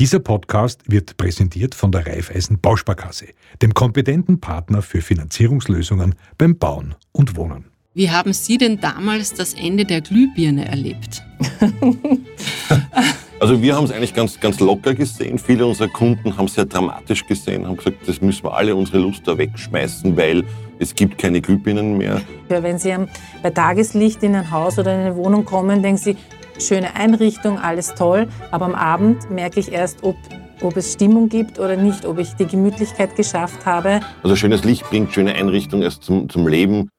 [0.00, 3.26] Dieser Podcast wird präsentiert von der Raiffeisen Bausparkasse,
[3.60, 7.66] dem kompetenten Partner für Finanzierungslösungen beim Bauen und Wohnen.
[7.92, 11.22] Wie haben Sie denn damals das Ende der Glühbirne erlebt?
[13.40, 15.38] Also wir haben es eigentlich ganz, ganz locker gesehen.
[15.38, 18.98] Viele unserer Kunden haben es sehr dramatisch gesehen, haben gesagt, das müssen wir alle unsere
[18.98, 20.44] Luster wegschmeißen, weil
[20.78, 22.20] es gibt keine Glühbirnen mehr.
[22.50, 22.94] Ja, wenn Sie
[23.42, 26.16] bei Tageslicht in ein Haus oder in eine Wohnung kommen, denken Sie,
[26.60, 30.16] schöne Einrichtung, alles toll, aber am Abend merke ich erst, ob
[30.62, 34.00] ob es Stimmung gibt oder nicht, ob ich die Gemütlichkeit geschafft habe.
[34.22, 36.90] Also schönes Licht bringt schöne Einrichtung erst zum, zum Leben.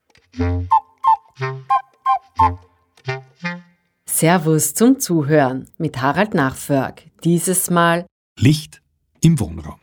[4.05, 7.03] Servus zum Zuhören mit Harald Nachförg.
[7.23, 8.05] Dieses Mal
[8.39, 8.81] Licht
[9.21, 9.79] im Wohnraum.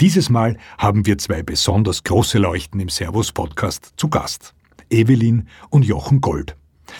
[0.00, 4.54] Dieses Mal haben wir zwei besonders große Leuchten im Servus-Podcast zu Gast.
[4.92, 6.56] Evelyn und Jochen Gold.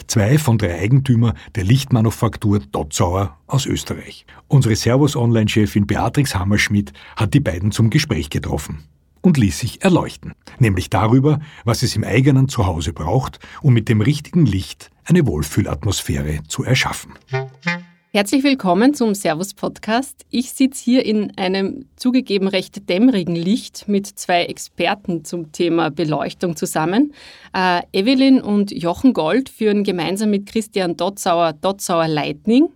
[0.07, 4.25] Zwei von drei Eigentümer der Lichtmanufaktur Dotzauer aus Österreich.
[4.47, 8.83] Unsere Servus-Online-Chefin Beatrix Hammerschmidt hat die beiden zum Gespräch getroffen
[9.21, 14.01] und ließ sich erleuchten, nämlich darüber, was es im eigenen Zuhause braucht, um mit dem
[14.01, 17.13] richtigen Licht eine Wohlfühlatmosphäre zu erschaffen.
[18.15, 20.27] Herzlich willkommen zum Servus Podcast.
[20.29, 26.55] Ich sitze hier in einem zugegeben recht dämmerigen Licht mit zwei Experten zum Thema Beleuchtung
[26.55, 27.15] zusammen.
[27.55, 32.69] Äh, Evelyn und Jochen Gold führen gemeinsam mit Christian Dotzauer Dotzauer Lightning,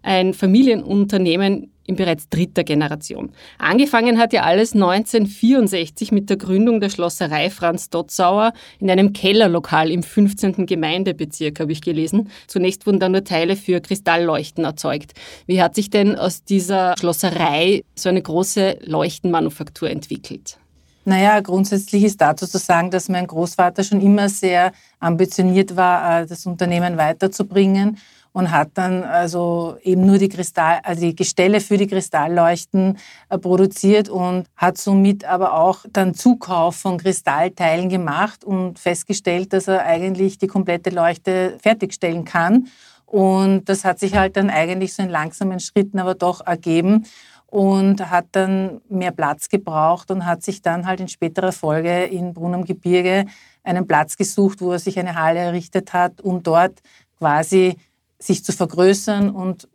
[0.00, 3.30] ein Familienunternehmen in bereits dritter Generation.
[3.58, 9.90] Angefangen hat ja alles 1964 mit der Gründung der Schlosserei Franz Dotzauer in einem Kellerlokal
[9.90, 10.66] im 15.
[10.66, 12.30] Gemeindebezirk, habe ich gelesen.
[12.46, 15.14] Zunächst wurden da nur Teile für Kristallleuchten erzeugt.
[15.46, 20.58] Wie hat sich denn aus dieser Schlosserei so eine große Leuchtenmanufaktur entwickelt?
[21.06, 26.26] Naja, grundsätzlich ist dazu zu sagen, dass mein Großvater schon immer sehr ambitioniert war, äh,
[26.26, 27.96] das Unternehmen weiterzubringen
[28.38, 32.96] und hat dann also eben nur die, Kristall, also die Gestelle für die Kristallleuchten
[33.30, 39.66] äh, produziert und hat somit aber auch dann Zukauf von Kristallteilen gemacht und festgestellt, dass
[39.66, 42.68] er eigentlich die komplette Leuchte fertigstellen kann.
[43.06, 47.06] Und das hat sich halt dann eigentlich so in langsamen Schritten aber doch ergeben
[47.46, 52.34] und hat dann mehr Platz gebraucht und hat sich dann halt in späterer Folge in
[52.34, 53.24] Brunn am Gebirge
[53.64, 56.78] einen Platz gesucht, wo er sich eine Halle errichtet hat, um dort
[57.18, 57.76] quasi
[58.18, 59.68] sich zu vergrößern und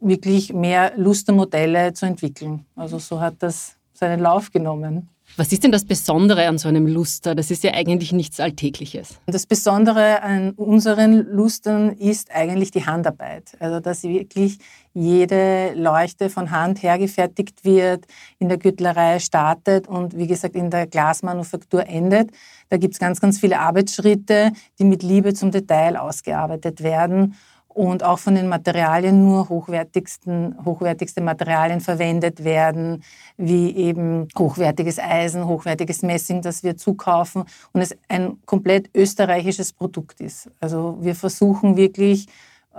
[0.00, 2.66] wirklich mehr Lustermodelle zu entwickeln.
[2.76, 5.08] Also so hat das seinen Lauf genommen.
[5.36, 7.34] Was ist denn das Besondere an so einem Luster?
[7.34, 9.18] Das ist ja eigentlich nichts Alltägliches.
[9.26, 13.56] Das Besondere an unseren Lustern ist eigentlich die Handarbeit.
[13.58, 14.58] Also dass wirklich
[14.92, 18.04] jede Leuchte von Hand hergefertigt wird,
[18.38, 22.30] in der Gürtlerei startet und wie gesagt in der Glasmanufaktur endet.
[22.68, 27.34] Da gibt es ganz, ganz viele Arbeitsschritte, die mit Liebe zum Detail ausgearbeitet werden
[27.74, 33.02] und auch von den Materialien nur hochwertigsten, hochwertigste Materialien verwendet werden,
[33.36, 40.20] wie eben hochwertiges Eisen, hochwertiges Messing, das wir zukaufen und es ein komplett österreichisches Produkt
[40.20, 40.48] ist.
[40.60, 42.28] Also wir versuchen wirklich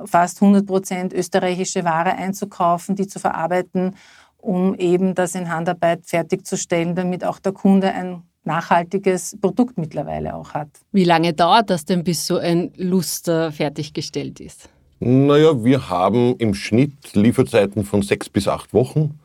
[0.05, 3.95] fast 100 Prozent österreichische Ware einzukaufen, die zu verarbeiten,
[4.37, 10.53] um eben das in Handarbeit fertigzustellen, damit auch der Kunde ein nachhaltiges Produkt mittlerweile auch
[10.53, 10.69] hat.
[10.91, 14.69] Wie lange dauert das denn, bis so ein Luster fertiggestellt ist?
[15.07, 19.19] Naja, wir haben im Schnitt Lieferzeiten von sechs bis acht Wochen.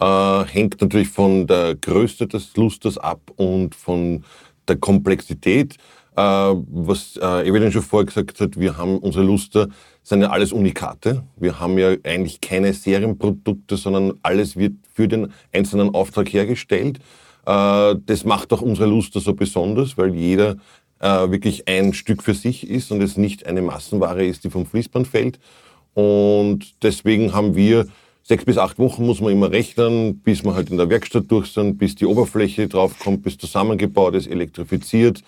[0.00, 4.24] Äh, hängt natürlich von der Größe des Lusters ab und von
[4.66, 5.76] der Komplexität.
[6.16, 9.68] Äh, was äh, Evelyn schon vorher gesagt hat, wir haben unsere Luster,
[10.02, 11.22] sind ja alles Unikate.
[11.36, 16.98] Wir haben ja eigentlich keine Serienprodukte, sondern alles wird für den einzelnen Auftrag hergestellt.
[17.46, 20.56] Äh, das macht auch unsere Luster so besonders, weil jeder
[21.00, 24.66] äh, wirklich ein Stück für sich ist und es nicht eine Massenware ist, die vom
[24.66, 25.40] Fließband fällt.
[25.94, 27.86] Und deswegen haben wir
[28.22, 31.52] sechs bis acht Wochen muss man immer rechnen, bis wir halt in der Werkstatt durch
[31.52, 35.22] sind, bis die Oberfläche draufkommt, bis zusammengebaut ist, elektrifiziert,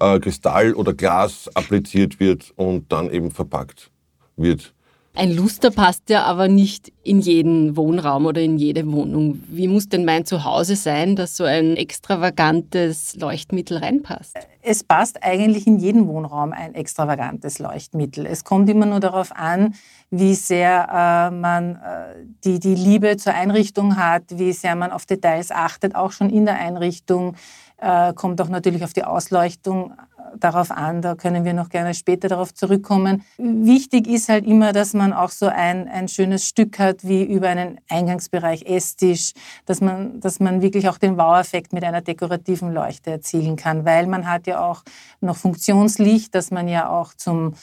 [0.00, 3.90] äh, Kristall oder Glas appliziert wird und dann eben verpackt
[4.36, 4.72] wird.
[5.18, 9.42] Ein Luster passt ja aber nicht in jeden Wohnraum oder in jede Wohnung.
[9.48, 14.36] Wie muss denn mein Zuhause sein, dass so ein extravagantes Leuchtmittel reinpasst?
[14.62, 18.26] Es passt eigentlich in jeden Wohnraum ein extravagantes Leuchtmittel.
[18.26, 19.74] Es kommt immer nur darauf an,
[20.10, 25.04] wie sehr äh, man äh, die, die Liebe zur Einrichtung hat, wie sehr man auf
[25.04, 27.34] Details achtet, auch schon in der Einrichtung.
[27.78, 29.94] Äh, kommt auch natürlich auf die Ausleuchtung
[30.36, 33.24] darauf an, da können wir noch gerne später darauf zurückkommen.
[33.38, 37.48] Wichtig ist halt immer, dass man auch so ein, ein schönes Stück hat, wie über
[37.48, 39.32] einen Eingangsbereich Esstisch,
[39.66, 44.06] dass man, dass man wirklich auch den Wow-Effekt mit einer dekorativen Leuchte erzielen kann, weil
[44.06, 44.82] man hat ja auch
[45.20, 47.54] noch Funktionslicht, das man ja auch zum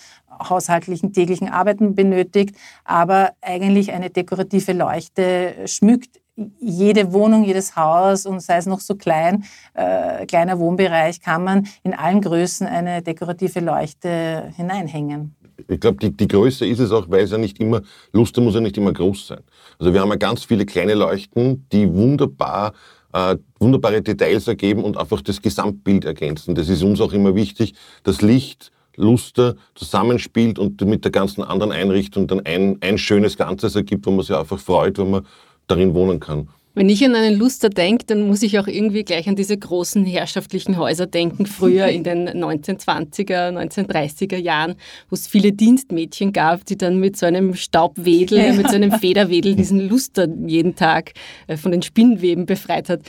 [0.50, 6.20] haushaltlichen täglichen Arbeiten benötigt, aber eigentlich eine dekorative Leuchte schmückt
[6.60, 11.68] jede Wohnung, jedes Haus und sei es noch so klein, äh, kleiner Wohnbereich, kann man
[11.84, 15.36] in allen Größen eine dekorative Leuchte hineinhängen.
[15.70, 18.56] Ich glaube, die, die Größe ist es auch, weil es ja nicht immer, Luster muss
[18.56, 19.42] ja nicht immer groß sein.
[19.80, 22.74] Also wir haben ja ganz viele kleine Leuchten, die wunderbar
[23.14, 26.54] äh, wunderbare Details ergeben und einfach das Gesamtbild ergänzen.
[26.54, 27.74] Das ist uns auch immer wichtig,
[28.04, 33.76] dass Licht, Luster zusammenspielt und mit der ganzen anderen Einrichtung dann ein, ein schönes Ganzes
[33.76, 35.26] ergibt, wo man sich einfach freut, wenn man
[35.68, 36.50] darin wohnen kann.
[36.78, 40.06] Wenn ich an einen Luster denke, dann muss ich auch irgendwie gleich an diese großen
[40.06, 44.76] herrschaftlichen Häuser denken, früher in den 1920er, 1930er Jahren,
[45.10, 48.54] wo es viele Dienstmädchen gab, die dann mit so einem Staubwedel, ja.
[48.54, 51.14] mit so einem Federwedel diesen Luster jeden Tag
[51.48, 53.04] äh, von den Spinnweben befreit hat.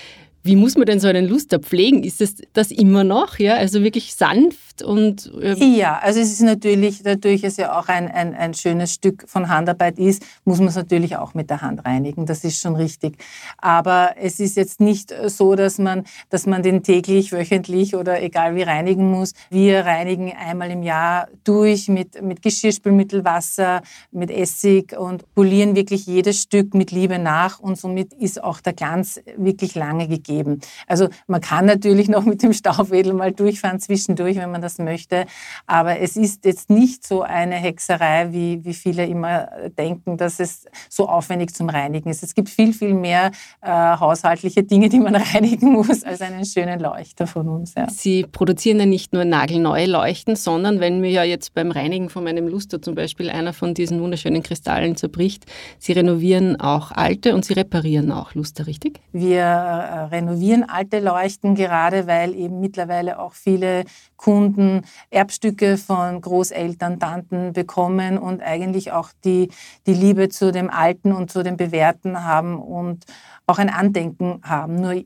[0.44, 2.04] Wie muss man denn so einen Luster pflegen?
[2.04, 3.40] Ist es das immer noch?
[3.40, 5.32] Ja, also wirklich sanft und.
[5.40, 9.24] Äh ja, also es ist natürlich, dadurch es ja auch ein, ein, ein schönes Stück
[9.26, 12.26] von Handarbeit ist, muss man es natürlich auch mit der Hand reinigen.
[12.26, 13.18] Das ist schon richtig.
[13.58, 18.54] Aber es ist jetzt nicht so, dass man, dass man den täglich, wöchentlich oder egal
[18.54, 19.32] wie reinigen muss.
[19.50, 26.06] Wir reinigen einmal im Jahr durch mit, mit Geschirrspülmittel, Wasser, mit Essig und polieren wirklich
[26.06, 30.60] jedes Stück mit Liebe nach und somit ist auch der Glanz wirklich lange gegeben geben.
[30.86, 35.26] Also man kann natürlich noch mit dem Staubwedel mal durchfahren zwischendurch, wenn man das möchte,
[35.66, 39.48] aber es ist jetzt nicht so eine Hexerei, wie, wie viele immer
[39.78, 42.22] denken, dass es so aufwendig zum Reinigen ist.
[42.22, 43.30] Es gibt viel, viel mehr
[43.62, 47.74] äh, haushaltliche Dinge, die man reinigen muss, als einen schönen Leuchter von uns.
[47.74, 47.88] Ja.
[47.88, 52.24] Sie produzieren ja nicht nur nagelneue Leuchten, sondern wenn mir ja jetzt beim Reinigen von
[52.24, 55.46] meinem Luster zum Beispiel einer von diesen wunderschönen Kristallen zerbricht,
[55.78, 59.00] Sie renovieren auch alte und Sie reparieren auch Luster, richtig?
[59.12, 63.84] Wir äh, renovieren alte Leuchten, gerade weil eben mittlerweile auch viele
[64.16, 69.50] Kunden Erbstücke von Großeltern, Tanten bekommen und eigentlich auch die,
[69.86, 73.04] die Liebe zu dem Alten und zu dem Bewährten haben und
[73.46, 74.76] auch ein Andenken haben.
[74.76, 75.02] Nur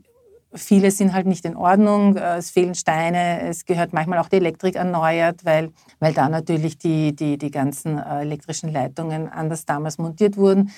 [0.53, 4.75] Viele sind halt nicht in Ordnung, es fehlen Steine, es gehört manchmal auch die Elektrik
[4.75, 10.35] erneuert, weil, weil da natürlich die, die, die ganzen äh, elektrischen Leitungen anders damals montiert
[10.35, 10.71] wurden.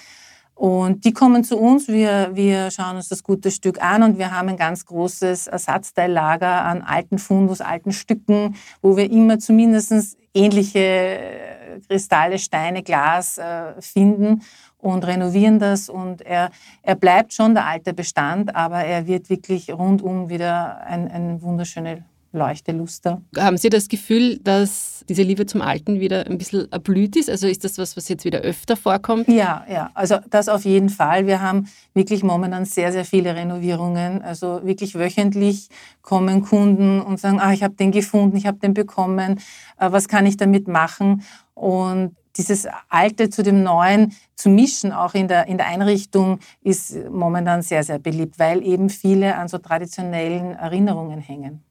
[0.56, 4.32] Und die kommen zu uns, wir, wir schauen uns das gute Stück an und wir
[4.32, 10.80] haben ein ganz großes Ersatzteillager an alten Fundus, alten Stücken, wo wir immer zumindest ähnliche
[10.80, 14.44] äh, Kristalle, Steine, Glas äh, finden
[14.78, 15.90] und renovieren das.
[15.90, 16.52] Und er,
[16.84, 22.06] er bleibt schon der alte Bestand, aber er wird wirklich rundum wieder ein, ein wunderschöne
[22.34, 23.22] Leuchteluster.
[23.38, 27.30] Haben Sie das Gefühl, dass diese Liebe zum Alten wieder ein bisschen erblüht ist?
[27.30, 29.28] Also ist das was, was jetzt wieder öfter vorkommt?
[29.28, 31.28] Ja, ja, also das auf jeden Fall.
[31.28, 34.22] Wir haben wirklich momentan sehr, sehr viele Renovierungen.
[34.24, 35.70] Also wirklich wöchentlich
[36.02, 39.40] kommen Kunden und sagen, ah, ich habe den gefunden, ich habe den bekommen,
[39.80, 41.24] äh, was kann ich damit machen?
[41.54, 46.96] Und dieses Alte zu dem Neuen zu mischen, auch in der, in der Einrichtung, ist
[47.12, 51.64] momentan sehr, sehr beliebt, weil eben viele an so traditionellen Erinnerungen hängen.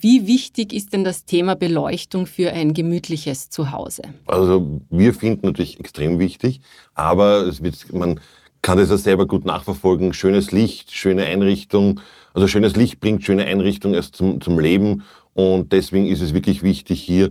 [0.00, 4.02] Wie wichtig ist denn das Thema Beleuchtung für ein gemütliches Zuhause?
[4.26, 6.60] Also wir finden natürlich extrem wichtig,
[6.94, 8.18] aber es wird, man
[8.62, 10.12] kann das ja selber gut nachverfolgen.
[10.12, 12.00] Schönes Licht, schöne Einrichtung.
[12.34, 15.02] Also schönes Licht bringt schöne Einrichtung erst zum, zum Leben
[15.34, 17.30] und deswegen ist es wirklich wichtig, hier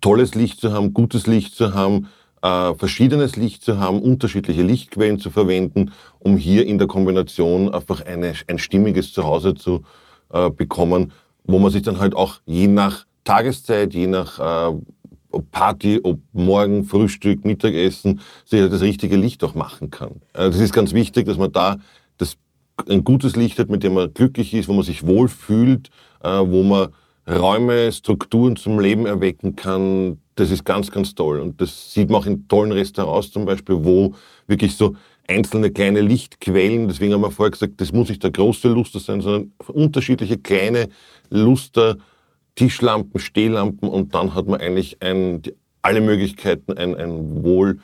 [0.00, 2.08] tolles Licht zu haben, gutes Licht zu haben,
[2.42, 8.04] äh, verschiedenes Licht zu haben, unterschiedliche Lichtquellen zu verwenden, um hier in der Kombination einfach
[8.04, 9.82] eine, ein stimmiges Zuhause zu
[10.32, 11.12] äh, bekommen,
[11.44, 14.78] wo man sich dann halt auch je nach Tageszeit, je nach äh,
[15.50, 20.22] Party, ob morgen Frühstück, Mittagessen, sich halt das richtige Licht auch machen kann.
[20.32, 21.78] Äh, das ist ganz wichtig, dass man da
[22.16, 22.36] das,
[22.88, 25.90] ein gutes Licht hat, mit dem man glücklich ist, wo man sich wohlfühlt,
[26.22, 26.88] äh, wo man
[27.28, 31.40] Räume, Strukturen zum Leben erwecken kann, das ist ganz, ganz toll.
[31.40, 34.14] Und das sieht man auch in tollen Restaurants zum Beispiel, wo
[34.46, 38.68] wirklich so einzelne kleine Lichtquellen, deswegen haben wir vorher gesagt, das muss nicht der große
[38.68, 40.88] Luster sein, sondern unterschiedliche kleine
[41.28, 41.98] Luster,
[42.54, 45.42] Tischlampen, Stehlampen und dann hat man eigentlich ein,
[45.82, 47.78] alle Möglichkeiten, ein, ein wohl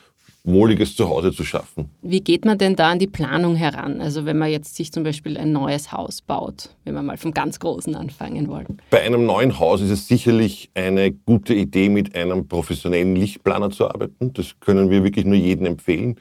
[0.47, 1.89] wohliges Zuhause zu schaffen.
[2.03, 4.03] Wie geht man denn da an die Planung heran?
[4.03, 7.33] Also wenn man jetzt sich zum Beispiel ein neues Haus baut, wenn wir mal vom
[7.33, 8.79] ganz Großen anfangen wollen.
[8.91, 13.89] Bei einem neuen Haus ist es sicherlich eine gute Idee, mit einem professionellen Lichtplaner zu
[13.89, 14.35] arbeiten.
[14.35, 16.17] Das können wir wirklich nur jedem empfehlen,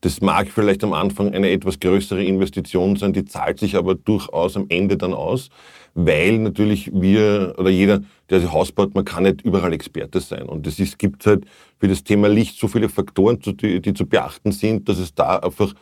[0.00, 4.56] Das mag vielleicht am Anfang eine etwas größere Investition sein, die zahlt sich aber durchaus
[4.56, 5.48] am Ende dann aus,
[6.06, 10.42] weil natürlich wir oder jeder, der sich Haus baut, man kann nicht überall Experte sein.
[10.42, 11.44] Und es gibt halt
[11.80, 15.38] für das Thema Licht so viele Faktoren, die, die zu beachten sind, dass es da
[15.38, 15.74] einfach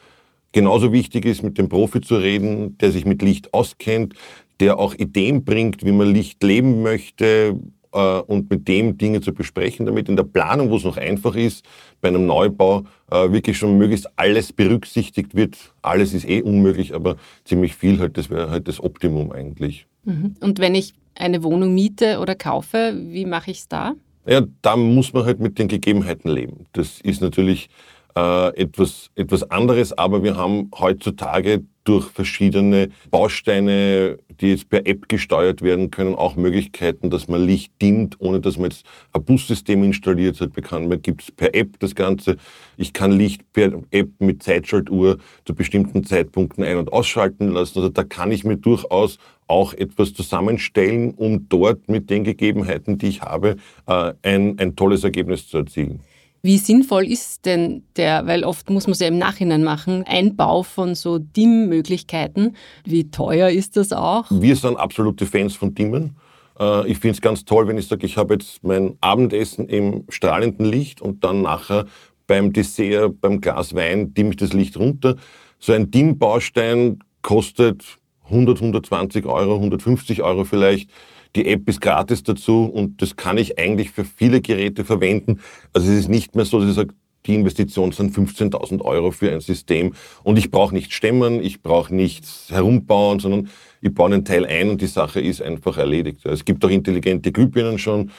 [0.52, 4.14] genauso wichtig ist, mit dem Profi zu reden, der sich mit Licht auskennt,
[4.58, 7.58] der auch Ideen bringt, wie man Licht leben möchte,
[7.96, 11.35] äh, und mit dem Dinge zu besprechen, damit in der Planung, wo es noch einfach
[11.35, 11.64] ist,
[12.00, 15.56] bei einem Neubau äh, wirklich schon möglichst alles berücksichtigt wird.
[15.82, 19.87] Alles ist eh unmöglich, aber ziemlich viel halt, das wäre halt das Optimum eigentlich.
[20.06, 20.36] Mhm.
[20.40, 23.94] Und wenn ich eine Wohnung miete oder kaufe, wie mache ich es da?
[24.26, 26.66] Ja, da muss man halt mit den Gegebenheiten leben.
[26.72, 27.68] Das ist natürlich
[28.16, 35.08] äh, etwas, etwas anderes, aber wir haben heutzutage durch verschiedene Bausteine, die jetzt per App
[35.08, 39.85] gesteuert werden können, auch Möglichkeiten, dass man Licht dimmt, ohne dass man jetzt ein Bussystem
[39.85, 40.50] installiert hat.
[40.73, 42.38] Man gibt es per App das Ganze.
[42.76, 47.78] Ich kann Licht per App mit Zeitschaltuhr zu bestimmten Zeitpunkten ein- und ausschalten lassen.
[47.78, 53.08] Also da kann ich mir durchaus auch etwas zusammenstellen, um dort mit den Gegebenheiten, die
[53.08, 53.56] ich habe,
[53.87, 56.00] äh, ein, ein tolles Ergebnis zu erzielen.
[56.47, 60.62] Wie sinnvoll ist denn der, weil oft muss man es ja im Nachhinein machen, Einbau
[60.62, 62.55] von so Dimmmöglichkeiten?
[62.85, 64.26] Wie teuer ist das auch?
[64.31, 66.15] Wir sind absolute Fans von Dimmen.
[66.61, 70.05] Äh, ich finde es ganz toll, wenn ich sage, ich habe jetzt mein Abendessen im
[70.09, 71.87] strahlenden Licht und dann nachher
[72.29, 75.17] beim Dessert, beim Glas Wein dimme ich das Licht runter.
[75.59, 80.91] So ein Dimmbaustein kostet 100, 120 Euro, 150 Euro vielleicht.
[81.37, 85.40] Die App ist gratis dazu und das kann ich eigentlich für viele Geräte verwenden.
[85.75, 86.95] Also es ist nicht mehr so, dass ich sage,
[87.26, 91.95] die Investition sind 15.000 Euro für ein System und ich brauche nicht stemmen, ich brauche
[91.95, 93.50] nichts herumbauen, sondern
[93.83, 96.25] ich baue einen Teil ein und die Sache ist einfach erledigt.
[96.25, 98.11] Es gibt auch intelligente Glühbirnen schon,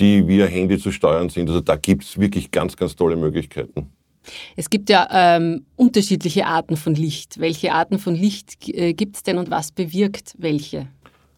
[0.00, 1.48] die via Handy zu steuern sind.
[1.48, 3.88] Also da gibt es wirklich ganz, ganz tolle Möglichkeiten.
[4.56, 7.38] Es gibt ja ähm, unterschiedliche Arten von Licht.
[7.38, 10.88] Welche Arten von Licht äh, gibt es denn und was bewirkt welche?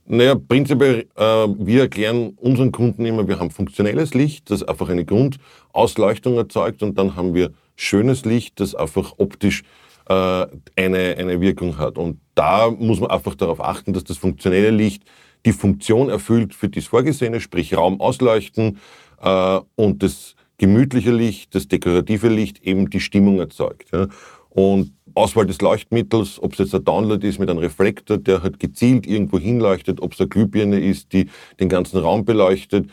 [0.06, 5.04] Naja, prinzipiell, äh, wir erklären unseren Kunden immer, wir haben funktionelles Licht, das einfach eine
[5.04, 9.62] Grundausleuchtung erzeugt und dann haben wir schönes Licht, das einfach optisch
[10.08, 10.46] äh,
[10.76, 11.96] eine, eine Wirkung hat.
[11.96, 15.04] Und da muss man einfach darauf achten, dass das funktionelle Licht
[15.46, 18.78] die Funktion erfüllt, für die es vorgesehen ist, sprich Raum ausleuchten
[19.22, 23.88] äh, und das gemütliche Licht, das dekorative Licht eben die Stimmung erzeugt.
[23.92, 24.08] Ja.
[24.50, 28.58] Und Auswahl des Leuchtmittels, ob es jetzt ein Download ist mit einem Reflektor, der halt
[28.58, 31.28] gezielt irgendwo hinleuchtet, ob es eine Glühbirne ist, die
[31.60, 32.90] den ganzen Raum beleuchtet.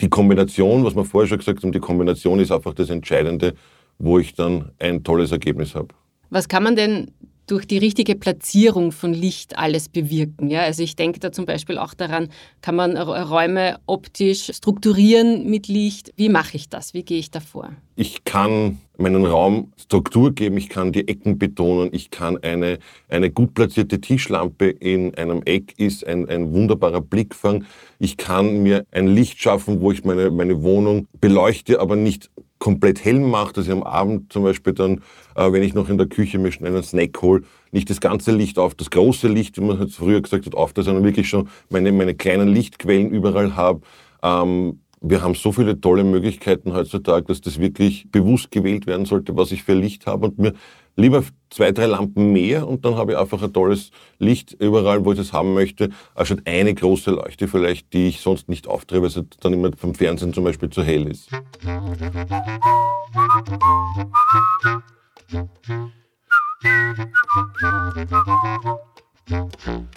[0.00, 3.54] Die Kombination, was wir vorher schon gesagt haben, die Kombination ist einfach das Entscheidende,
[3.98, 5.88] wo ich dann ein tolles Ergebnis habe.
[6.30, 7.12] Was kann man denn
[7.50, 10.50] durch die richtige Platzierung von Licht alles bewirken.
[10.50, 10.62] Ja?
[10.62, 12.28] Also ich denke da zum Beispiel auch daran,
[12.62, 16.12] kann man Räume optisch strukturieren mit Licht?
[16.16, 16.94] Wie mache ich das?
[16.94, 17.70] Wie gehe ich da vor?
[17.96, 22.78] Ich kann meinen Raum Struktur geben, ich kann die Ecken betonen, ich kann eine,
[23.08, 27.64] eine gut platzierte Tischlampe in einem Eck ist ein, ein wunderbarer Blickfang.
[27.98, 33.04] Ich kann mir ein Licht schaffen, wo ich meine, meine Wohnung beleuchte, aber nicht komplett
[33.04, 35.00] hell mache, dass ich am Abend zum Beispiel dann,
[35.34, 37.42] äh, wenn ich noch in der Küche mir schnell einen Snack hole,
[37.72, 40.72] nicht das ganze Licht auf, das große Licht, wie man halt früher gesagt hat, auf,
[40.76, 43.80] sondern wirklich schon meine, meine kleinen Lichtquellen überall habe.
[44.22, 49.36] Ähm, wir haben so viele tolle Möglichkeiten heutzutage, dass das wirklich bewusst gewählt werden sollte,
[49.36, 50.52] was ich für Licht habe und mir
[50.96, 55.12] lieber zwei, drei Lampen mehr und dann habe ich einfach ein tolles Licht überall, wo
[55.12, 59.08] ich das haben möchte, anstatt eine große Leuchte vielleicht, die ich sonst nicht aufdrehe, weil
[59.08, 61.30] es dann immer vom Fernsehen zum Beispiel zu hell ist.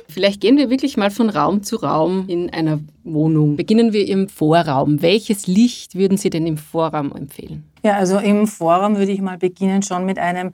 [0.09, 3.55] Vielleicht gehen wir wirklich mal von Raum zu Raum in einer Wohnung.
[3.55, 5.01] Beginnen wir im Vorraum.
[5.01, 7.63] Welches Licht würden Sie denn im Vorraum empfehlen?
[7.83, 10.51] Ja, also im Vorraum würde ich mal beginnen schon mit einem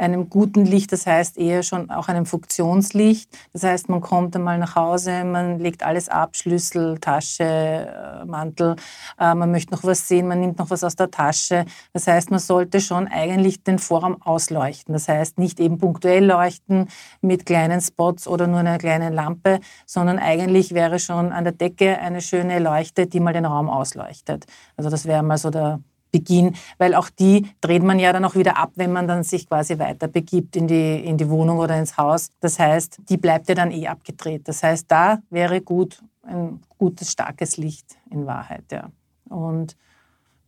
[0.00, 3.30] einem guten Licht, das heißt eher schon auch einem Funktionslicht.
[3.52, 8.76] Das heißt, man kommt einmal nach Hause, man legt alles ab, Schlüssel, Tasche, äh, Mantel,
[9.18, 11.66] äh, man möchte noch was sehen, man nimmt noch was aus der Tasche.
[11.92, 14.92] Das heißt, man sollte schon eigentlich den Vorraum ausleuchten.
[14.92, 16.88] Das heißt, nicht eben punktuell leuchten
[17.20, 21.98] mit kleinen Spots oder nur einer kleinen Lampe, sondern eigentlich wäre schon an der Decke
[21.98, 24.46] eine schöne Leuchte, die mal den Raum ausleuchtet.
[24.76, 28.34] Also das wäre mal so der Beginn, weil auch die dreht man ja dann auch
[28.34, 31.78] wieder ab, wenn man dann sich quasi weiter begibt in die, in die Wohnung oder
[31.78, 32.30] ins Haus.
[32.40, 34.48] Das heißt, die bleibt ja dann eh abgedreht.
[34.48, 38.90] Das heißt, da wäre gut ein gutes, starkes Licht in Wahrheit, ja.
[39.28, 39.76] Und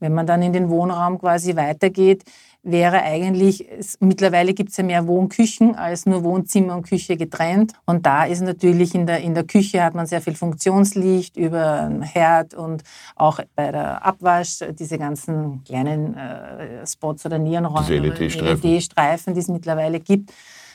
[0.02, 2.24] Wenn man dann in den Wohnraum quasi weitergeht,
[2.62, 7.72] wäre eigentlich, es, mittlerweile gibt es ja mehr Wohnküchen als nur Wohnzimmer und Küche getrennt.
[7.86, 11.80] Und da ist natürlich in der, in der Küche hat man sehr viel Funktionslicht über
[11.80, 12.84] einen Herd und
[13.16, 19.48] auch bei der Abwasch diese ganzen kleinen äh, Spots oder Nierenräume, LED-Streifen, LED die es
[19.48, 20.32] mittlerweile gibt.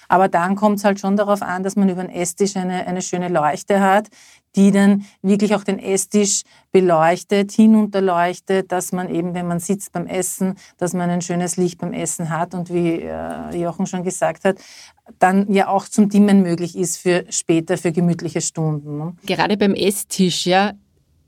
[0.07, 3.01] Aber dann kommt es halt schon darauf an, dass man über den Esstisch eine, eine
[3.01, 4.07] schöne Leuchte hat,
[4.55, 10.07] die dann wirklich auch den Esstisch beleuchtet, hinunterleuchtet, dass man eben, wenn man sitzt beim
[10.07, 14.45] Essen, dass man ein schönes Licht beim Essen hat und wie äh, Jochen schon gesagt
[14.45, 14.57] hat,
[15.19, 18.97] dann ja auch zum Dimmen möglich ist für später, für gemütliche Stunden.
[18.97, 19.15] Ne?
[19.25, 20.73] Gerade beim Esstisch, ja,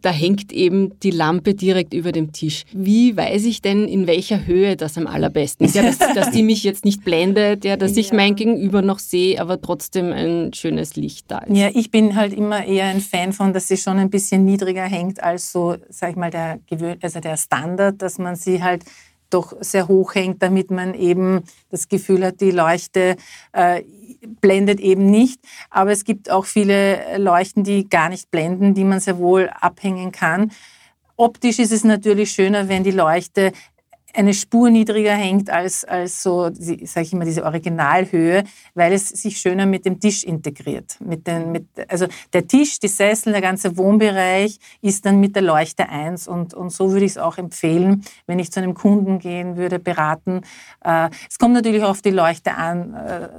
[0.01, 2.63] da hängt eben die Lampe direkt über dem Tisch.
[2.73, 5.75] Wie weiß ich denn, in welcher Höhe das am allerbesten ist?
[5.75, 9.39] Ja, dass, dass die mich jetzt nicht blendet, ja, dass ich mein Gegenüber noch sehe,
[9.39, 11.55] aber trotzdem ein schönes Licht da ist.
[11.55, 14.83] Ja, ich bin halt immer eher ein Fan von, dass sie schon ein bisschen niedriger
[14.83, 16.59] hängt als so, sag ich mal, der,
[17.01, 18.83] also der Standard, dass man sie halt
[19.29, 23.15] doch sehr hoch hängt, damit man eben das Gefühl hat, die Leuchte
[23.53, 23.83] äh,
[24.41, 25.39] blendet eben nicht.
[25.69, 30.11] Aber es gibt auch viele Leuchten, die gar nicht blenden, die man sehr wohl abhängen
[30.11, 30.51] kann.
[31.15, 33.51] Optisch ist es natürlich schöner, wenn die Leuchte
[34.13, 39.37] eine Spur niedriger hängt als, als so, sage ich immer, diese Originalhöhe, weil es sich
[39.37, 40.97] schöner mit dem Tisch integriert.
[40.99, 45.43] Mit den, mit, also der Tisch, die Sessel, der ganze Wohnbereich ist dann mit der
[45.43, 49.19] Leuchte eins und, und so würde ich es auch empfehlen, wenn ich zu einem Kunden
[49.19, 50.41] gehen würde, beraten.
[50.83, 53.29] Äh, es kommt natürlich auf die Leuchte an.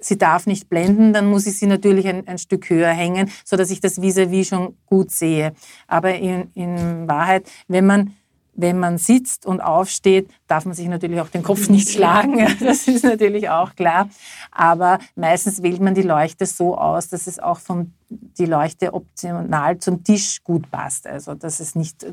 [0.00, 3.56] Sie darf nicht blenden, dann muss ich sie natürlich ein, ein Stück höher hängen, so
[3.56, 5.52] dass ich das vis-à-vis -vis schon gut sehe.
[5.86, 8.14] Aber in, in Wahrheit, wenn man
[8.54, 12.46] wenn man sitzt und aufsteht, darf man sich natürlich auch den Kopf nicht schlagen.
[12.60, 14.08] Das ist natürlich auch klar.
[14.50, 19.78] Aber meistens wählt man die Leuchte so aus, dass es auch vom, die Leuchte optional
[19.78, 21.06] zum Tisch gut passt.
[21.06, 22.04] Also, dass es nicht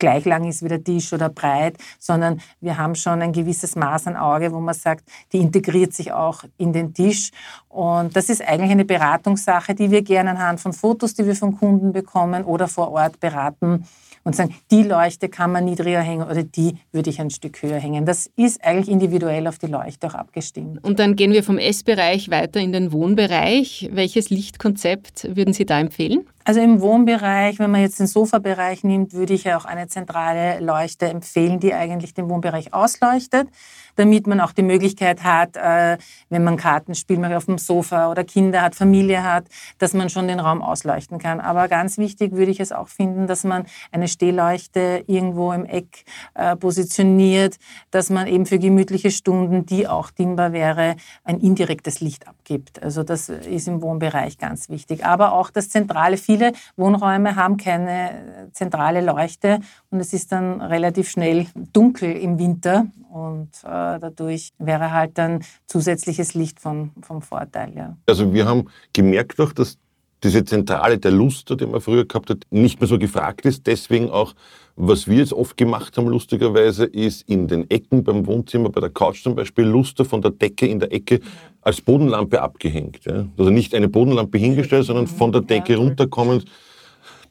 [0.00, 4.08] gleich lang ist wie der Tisch oder breit, sondern wir haben schon ein gewisses Maß
[4.08, 7.30] an Auge, wo man sagt, die integriert sich auch in den Tisch.
[7.68, 11.56] Und das ist eigentlich eine Beratungssache, die wir gerne anhand von Fotos, die wir von
[11.56, 13.84] Kunden bekommen oder vor Ort beraten
[14.24, 17.78] und sagen, die Leuchte kann man niedriger hängen oder die würde ich ein Stück höher
[17.78, 18.04] hängen.
[18.04, 20.82] Das ist eigentlich individuell auf die Leuchte auch abgestimmt.
[20.84, 23.88] Und dann gehen wir vom Essbereich weiter in den Wohnbereich.
[23.92, 26.26] Welches Lichtkonzept würden Sie da empfehlen?
[26.44, 30.60] Also im Wohnbereich, wenn man jetzt den Sofabereich nimmt, würde ich ja auch eine zentrale
[30.60, 33.48] Leuchte empfehlen, die eigentlich den Wohnbereich ausleuchtet
[33.96, 38.10] damit man auch die Möglichkeit hat, äh, wenn man Karten spielt, mal auf dem Sofa
[38.10, 39.44] oder Kinder hat, Familie hat,
[39.78, 41.38] dass man schon den Raum ausleuchten kann.
[41.40, 46.04] Aber ganz wichtig würde ich es auch finden, dass man eine Stehleuchte irgendwo im Eck
[46.34, 47.58] äh, positioniert,
[47.90, 52.82] dass man eben für gemütliche Stunden, die auch dimmbar wäre, ein indirektes Licht abgibt.
[52.82, 55.04] Also das ist im Wohnbereich ganz wichtig.
[55.04, 56.16] Aber auch das Zentrale.
[56.30, 59.58] Viele Wohnräume haben keine zentrale Leuchte
[59.90, 65.42] und es ist dann relativ schnell dunkel im Winter und äh, dadurch wäre halt dann
[65.66, 67.72] zusätzliches Licht von, vom Vorteil.
[67.74, 67.96] Ja.
[68.06, 69.76] Also wir haben gemerkt auch, dass
[70.22, 73.66] diese Zentrale der Luster, die man früher gehabt hat, nicht mehr so gefragt ist.
[73.66, 74.34] Deswegen auch,
[74.82, 78.88] was wir jetzt oft gemacht haben, lustigerweise, ist in den Ecken beim Wohnzimmer, bei der
[78.88, 81.20] Couch zum Beispiel, Luster von der Decke in der Ecke
[81.60, 83.04] als Bodenlampe abgehängt.
[83.04, 83.26] Ja.
[83.36, 86.46] Also nicht eine Bodenlampe hingestellt, sondern von der Decke runterkommend.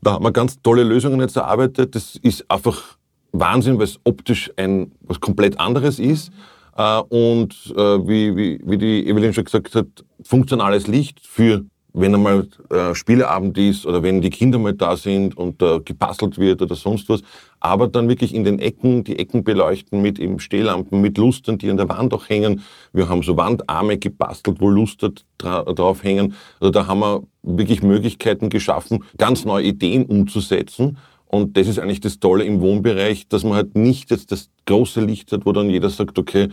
[0.02, 1.96] Da haben wir ganz tolle Lösungen jetzt erarbeitet.
[1.96, 2.98] Das ist einfach
[3.32, 6.32] Wahnsinn, weil es optisch ein was komplett anderes ist.
[6.78, 9.88] Äh, und äh, wie, wie, wie die Evelyn schon gesagt hat,
[10.22, 15.36] funktionales Licht für wenn einmal äh, Spieleabend ist oder wenn die Kinder mal da sind
[15.36, 17.22] und äh, gebastelt wird oder sonst was,
[17.60, 21.70] aber dann wirklich in den Ecken, die Ecken beleuchten mit eben Stehlampen, mit Lustern, die
[21.70, 22.62] an der Wand auch hängen.
[22.94, 26.36] Wir haben so Wandarme gebastelt, wo Luster dra drauf hängen.
[26.60, 30.98] Also da haben wir wirklich Möglichkeiten geschaffen, ganz neue Ideen umzusetzen
[31.32, 35.00] und das ist eigentlich das Tolle im Wohnbereich, dass man halt nicht jetzt das große
[35.02, 36.50] Licht hat, wo dann jeder sagt, okay,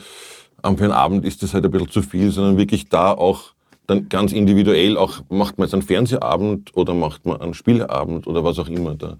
[0.62, 3.55] für einen Abend ist das halt ein bisschen zu viel, sondern wirklich da auch
[3.86, 8.44] dann ganz individuell auch, macht man jetzt einen Fernsehabend oder macht man einen Spieleabend oder
[8.44, 8.94] was auch immer.
[8.94, 9.16] Da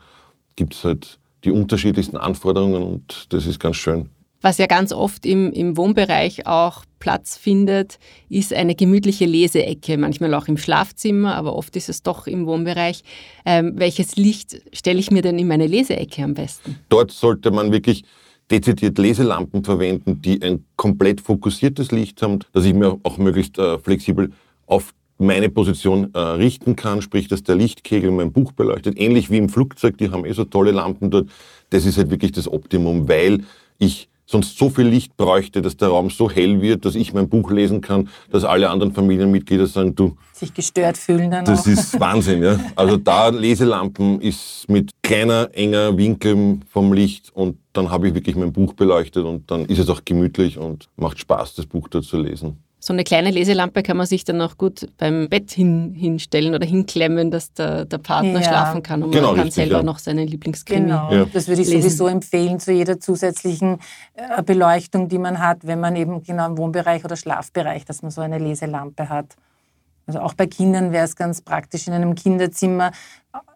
[0.56, 4.10] gibt es halt die unterschiedlichsten Anforderungen und das ist ganz schön.
[4.42, 7.98] Was ja ganz oft im, im Wohnbereich auch Platz findet,
[8.28, 13.02] ist eine gemütliche Leseecke, manchmal auch im Schlafzimmer, aber oft ist es doch im Wohnbereich.
[13.44, 16.78] Ähm, welches Licht stelle ich mir denn in meine Leseecke am besten?
[16.88, 18.04] Dort sollte man wirklich
[18.50, 23.78] dezidiert Leselampen verwenden, die ein komplett fokussiertes Licht haben, dass ich mir auch möglichst äh,
[23.78, 24.30] flexibel
[24.66, 29.38] auf meine Position äh, richten kann, sprich, dass der Lichtkegel mein Buch beleuchtet, ähnlich wie
[29.38, 31.28] im Flugzeug, die haben eh so tolle Lampen dort.
[31.70, 33.44] Das ist halt wirklich das Optimum, weil
[33.78, 37.28] ich sonst so viel Licht bräuchte, dass der Raum so hell wird, dass ich mein
[37.28, 41.66] Buch lesen kann, dass alle anderen Familienmitglieder sagen, du, sich gestört fühlen dann das auch.
[41.66, 42.58] ist Wahnsinn, ja.
[42.74, 48.36] Also da Leselampen ist mit kleiner, enger Winkel vom Licht und dann habe ich wirklich
[48.36, 52.02] mein Buch beleuchtet und dann ist es auch gemütlich und macht Spaß, das Buch da
[52.02, 52.58] zu lesen.
[52.86, 56.64] So eine kleine Leselampe kann man sich dann auch gut beim Bett hin, hinstellen oder
[56.64, 58.42] hinklemmen, dass der, der Partner Ja.
[58.42, 59.82] schlafen kann und Genau, man kann richtig, selber ja.
[59.82, 60.82] noch seine Lieblingskrimi.
[60.82, 61.24] Genau, Ja.
[61.24, 61.82] das würde ich lesen.
[61.82, 63.80] sowieso empfehlen zu jeder zusätzlichen
[64.14, 68.12] äh, Beleuchtung, die man hat, wenn man eben genau im Wohnbereich oder Schlafbereich, dass man
[68.12, 69.34] so eine Leselampe hat.
[70.06, 72.92] Also auch bei Kindern wäre es ganz praktisch in einem Kinderzimmer,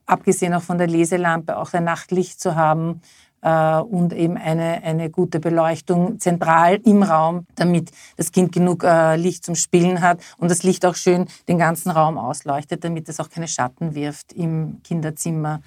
[0.06, 3.00] abgesehen auch von der Leselampe, auch ein Nachtlicht zu haben
[3.42, 9.44] und eben eine, eine gute Beleuchtung zentral im Raum, damit das Kind genug äh, Licht
[9.44, 13.30] zum Spielen hat und das Licht auch schön den ganzen Raum ausleuchtet, damit es auch
[13.30, 15.62] keine Schatten wirft im Kinderzimmer.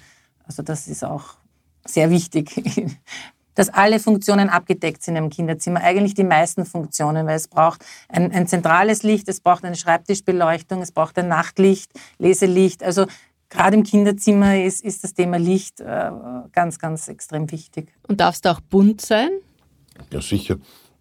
[0.46, 1.36] Also das ist auch
[1.84, 2.54] sehr wichtig,
[3.54, 5.80] dass alle Funktionen abgedeckt sind im Kinderzimmer.
[5.80, 10.82] Eigentlich die meisten Funktionen, weil es braucht ein, ein zentrales Licht, es braucht eine Schreibtischbeleuchtung,
[10.82, 12.82] es braucht ein Nachtlicht, Leselicht.
[12.82, 13.06] Also
[13.54, 16.10] gerade im Kinderzimmer ist, ist das Thema Licht äh,
[16.52, 17.88] ganz, ganz extrem wichtig.
[18.06, 19.30] Und darf es da auch bunt sein?
[20.12, 20.56] Ja, sicher.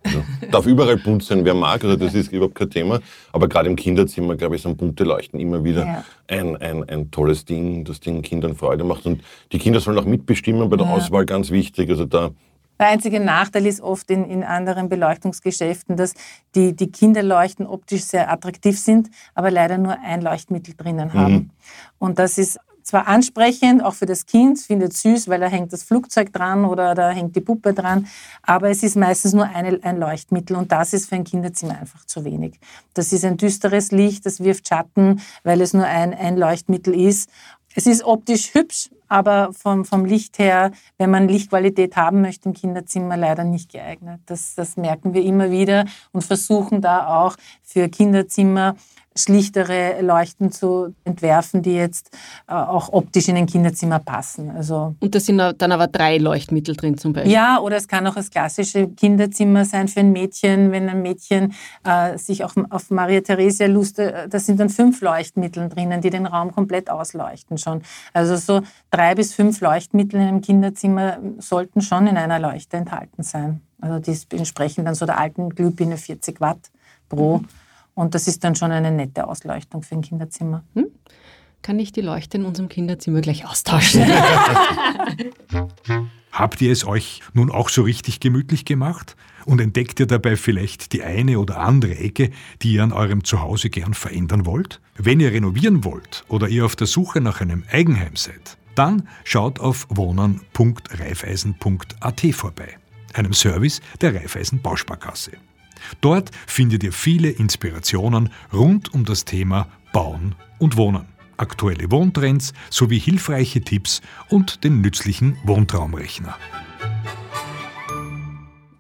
[0.06, 0.48] Ja.
[0.52, 3.00] Darf überall bunt sein, wer mag, also das ist überhaupt kein Thema.
[3.32, 6.06] Aber gerade im Kinderzimmer, glaube ich, sind bunte Leuchten immer wieder Ja.
[6.28, 9.06] ein, ein, ein tolles Ding, das den Kindern Freude macht.
[9.06, 11.90] Und die Kinder sollen auch mitbestimmen bei der Auswahl, ganz wichtig.
[11.90, 12.32] Also da
[12.80, 16.14] Der einzige Nachteil ist oft in, in anderen Beleuchtungsgeschäften, dass
[16.56, 21.52] die, die Kinderleuchten optisch sehr attraktiv sind, aber leider nur ein Leuchtmittel drinnen haben.
[22.00, 25.84] Und das ist zwar ansprechend, auch für das Kind, findet süß, weil da hängt das
[25.84, 28.08] Flugzeug dran oder da hängt die Puppe dran,
[28.42, 32.06] aber es ist meistens nur eine, ein Leuchtmittel und das ist für ein Kinderzimmer einfach
[32.06, 32.60] zu wenig.
[32.94, 37.30] Das ist ein düsteres Licht, das wirft Schatten, weil es nur ein, ein Leuchtmittel ist.
[37.74, 42.54] Es ist optisch hübsch, aber vom, vom Licht her, wenn man Lichtqualität haben möchte im
[42.54, 44.22] Kinderzimmer, leider nicht geeignet.
[44.26, 48.76] Das, das merken wir immer wieder und versuchen da auch für Kinderzimmer
[49.16, 52.12] schlichtere Leuchten zu entwerfen, die jetzt
[52.48, 54.52] äh, auch optisch in ein Kinderzimmer passen.
[54.52, 57.32] Also Und da sind dann aber drei Leuchtmittel drin zum Beispiel.
[57.32, 61.54] ja, oder es kann auch das klassische Kinderzimmer sein für ein Mädchen, wenn ein Mädchen
[61.84, 66.10] äh, sich auch auf Maria Theresia lustet, äh, da sind dann fünf Leuchtmittel drinnen, die
[66.10, 67.82] den Raum komplett ausleuchten schon.
[68.14, 73.24] Also so drei bis fünf Leuchtmittel in einem Kinderzimmer sollten schon in einer Leuchte enthalten
[73.24, 73.62] sein.
[73.82, 76.72] Also die entsprechen dann so der alten Glühbirne 40 Watt
[77.10, 77.42] pro.
[77.96, 80.64] Und das ist dann schon eine nette Ausleuchtung für ein Kinderzimmer.
[81.62, 84.04] Kann ich die Leuchte in unserem Kinderzimmer gleich austauschen?
[86.34, 89.16] Habt ihr es euch nun auch so richtig gemütlich gemacht?
[89.46, 92.32] Und entdeckt ihr dabei vielleicht die eine oder andere Ecke,
[92.64, 94.82] die ihr an eurem Zuhause gern verändern wollt?
[94.98, 99.60] Wenn ihr renovieren wollt oder ihr auf der Suche nach einem Eigenheim seid, dann schaut
[99.60, 102.80] auf wohnen.reifeisen.at vorbei,
[103.14, 105.34] einem Service der Reifeisen Bausparkasse.
[106.02, 111.06] Dort findet ihr viele Inspirationen rund um das Thema Bauen und Wohnen,
[111.38, 116.36] aktuelle Wohntrends sowie hilfreiche Tipps und den nützlichen Wohntraumrechner.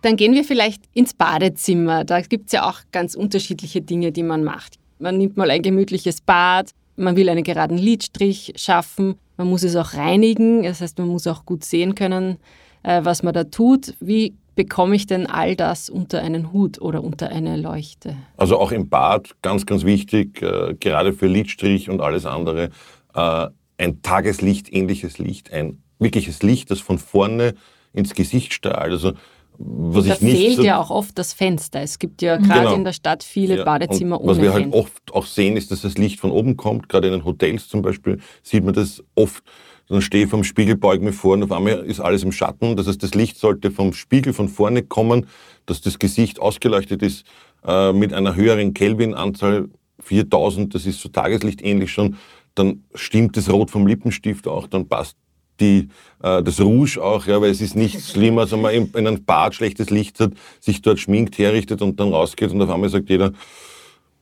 [0.01, 2.03] Dann gehen wir vielleicht ins Badezimmer.
[2.03, 4.75] Da gibt es ja auch ganz unterschiedliche Dinge, die man macht.
[4.99, 9.75] Man nimmt mal ein gemütliches Bad, man will einen geraden Lidstrich schaffen, man muss es
[9.75, 12.37] auch reinigen, das heißt, man muss auch gut sehen können,
[12.83, 13.95] äh, was man da tut.
[13.99, 18.15] Wie bekomme ich denn all das unter einen Hut oder unter eine Leuchte?
[18.37, 22.69] Also auch im Bad, ganz, ganz wichtig, äh, gerade für Lidstrich und alles andere,
[23.15, 27.55] äh, ein Tageslicht-ähnliches Licht, ein wirkliches Licht, das von vorne
[27.93, 28.91] ins Gesicht strahlt.
[28.91, 29.13] Also,
[29.57, 31.81] was Da ich nicht fehlt so- ja auch oft das Fenster.
[31.81, 32.75] Es gibt ja gerade Genau.
[32.75, 34.79] in der Stadt viele Ja, Badezimmer und Was ohne wir halt Fenster.
[34.79, 36.89] oft auch sehen, ist, dass das Licht von oben kommt.
[36.89, 39.43] Gerade in den Hotels zum Beispiel sieht man das oft.
[39.89, 42.75] Dann stehe ich vom Spiegel, beuge mich vor und auf einmal ist alles im Schatten.
[42.75, 45.27] Das heißt, das Licht sollte vom Spiegel von vorne kommen,
[45.65, 47.25] dass das Gesicht ausgeleuchtet ist
[47.65, 49.69] äh, mit einer höheren Kelvin-Anzahl,
[49.99, 52.17] 4000, das ist so tageslichtähnlich schon.
[52.55, 55.17] Dann stimmt das Rot vom Lippenstift auch, dann passt
[55.59, 55.89] die,
[56.21, 59.07] äh, das Rouge auch, ja, weil es ist nicht schlimm, als wenn man in, in
[59.07, 62.89] einem Bad schlechtes Licht hat, sich dort schminkt, herrichtet und dann rausgeht und auf einmal
[62.89, 63.31] sagt jeder,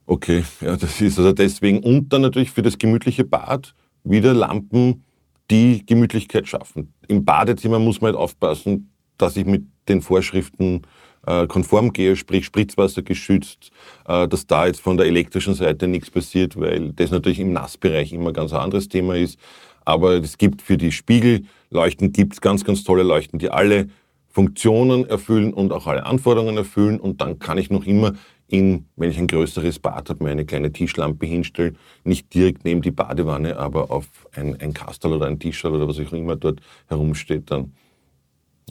[0.05, 1.79] okay, ja, das ist also deswegen.
[1.79, 5.03] Und dann natürlich für das gemütliche Bad wieder Lampen,
[5.51, 6.93] die Gemütlichkeit schaffen.
[7.07, 10.83] Im Badezimmer muss man halt aufpassen, dass ich mit den Vorschriften
[11.27, 13.71] äh, konform gehe, sprich Spritzwasser geschützt,
[14.07, 18.13] äh, dass da jetzt von der elektrischen Seite nichts passiert, weil das natürlich im Nassbereich
[18.13, 19.37] immer ganz ein anderes Thema ist.
[19.83, 23.87] Aber es gibt für die Spiegelleuchten gibt's ganz, ganz tolle Leuchten, die alle
[24.29, 26.99] Funktionen erfüllen und auch alle Anforderungen erfüllen.
[26.99, 28.13] Und dann kann ich noch immer
[28.51, 32.81] in, wenn ich ein größeres Bad habe, mir eine kleine Tischlampe hinstellen, nicht direkt neben
[32.81, 36.59] die Badewanne, aber auf ein, ein Kastel oder ein Tischl oder was auch immer dort
[36.87, 37.71] herumsteht dann.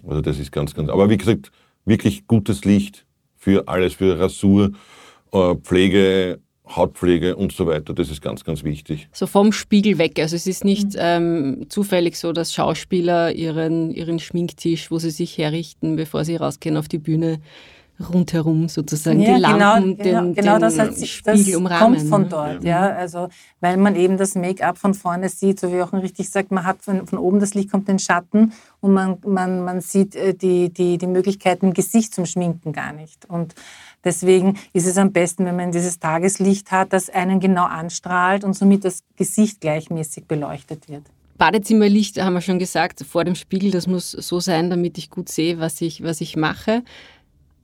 [0.07, 0.91] Also das ist ganz, ganz.
[0.91, 1.51] Aber wie gesagt,
[1.87, 4.73] wirklich gutes Licht für alles, für Rasur,
[5.33, 7.95] äh, Pflege, Hautpflege und so weiter.
[7.95, 9.09] Das ist ganz, ganz wichtig.
[9.13, 10.19] So vom Spiegel weg.
[10.19, 15.39] Also es ist nicht ähm, zufällig so, dass Schauspieler ihren, ihren Schminktisch, wo sie sich
[15.39, 17.41] herrichten, bevor sie rausgehen auf die Bühne,
[18.09, 21.97] rundherum sozusagen ja, die Lampen, genau, genau, den, genau den das, hat, Spiegel das umrahmen.
[21.97, 22.29] kommt von ne?
[22.29, 22.89] dort, ja.
[22.89, 22.97] ja.
[22.97, 23.29] Also,
[23.61, 26.83] weil man eben das Make-up von vorne sieht, so wie auch richtig sagt, man hat
[26.83, 30.73] von, von oben das Licht, kommt den Schatten und man, man, man sieht äh, die,
[30.73, 33.29] die, die Möglichkeiten im Gesicht zum Schminken gar nicht.
[33.29, 33.55] Und
[34.05, 38.55] deswegen ist es am besten, wenn man dieses Tageslicht hat, das einen genau anstrahlt und
[38.55, 41.05] somit das Gesicht gleichmäßig beleuchtet wird.
[41.41, 45.31] Badezimmerlicht haben wir schon gesagt, vor dem Spiegel, das muss so sein, damit ich gut
[45.31, 46.83] sehe, was ich, was ich mache.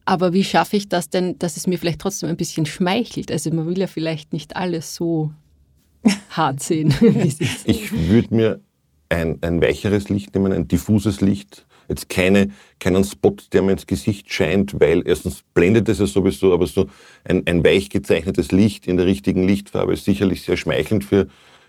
[0.07, 3.31] Aber wie schaffe ich das denn, dass es mir vielleicht trotzdem ein bisschen schmeichelt?
[3.31, 5.33] Also man will ja vielleicht nicht alles so
[6.31, 6.95] hart sehen.
[7.01, 7.69] wie es ist.
[7.69, 8.61] Ich würde mir
[9.09, 11.67] ein, ein weicheres Licht nehmen, ein diffuses Licht.
[11.89, 16.53] Jetzt keine, keinen Spot, der mir ins Gesicht scheint, weil erstens blendet es ja sowieso,
[16.53, 16.87] aber so
[17.25, 21.29] ein, ein weich gezeichnetes Licht in der richtigen Lichtfarbe ist sicherlich sehr schmeichelnd für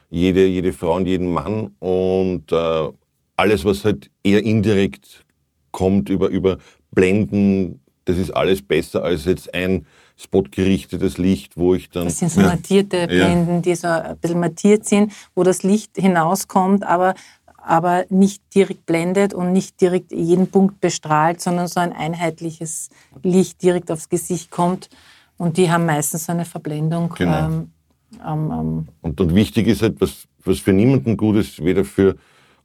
[0.09, 1.75] jede, jede Frau und jeden Mann.
[1.79, 2.89] Und äh,
[3.35, 5.23] alles, was halt eher indirekt
[5.71, 6.57] kommt über, über
[6.91, 12.05] Blenden, das ist alles besser als jetzt ein spotgerichtetes Licht, wo ich dann...
[12.05, 16.83] Das sind so mattierte Blenden, die so ein bisschen mattiert sind, wo das Licht hinauskommt,
[16.85, 17.15] aber,
[17.57, 22.89] aber nicht direkt blendet und nicht direkt jeden Punkt bestrahlt, sondern so ein einheitliches
[23.23, 24.89] Licht direkt aufs Gesicht kommt.
[25.37, 27.13] Und die haben meistens so eine Verblendung.
[27.15, 27.45] Genau.
[27.45, 27.71] Ähm,
[28.25, 32.15] ähm, Und, und wichtig ist halt, was, was für niemanden gut ist, weder für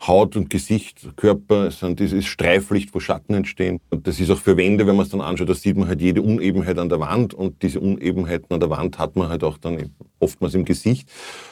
[0.06, 3.78] Haut und Gesicht, Körper, sondern dieses Streiflicht, wo Schatten entstehen.
[3.90, 6.00] Und das ist auch für Wände, wenn man es dann anschaut, da sieht man halt
[6.00, 9.58] jede Unebenheit an der Wand und diese Unebenheiten an der Wand hat man halt auch
[9.58, 11.08] dann oftmals im Gesicht.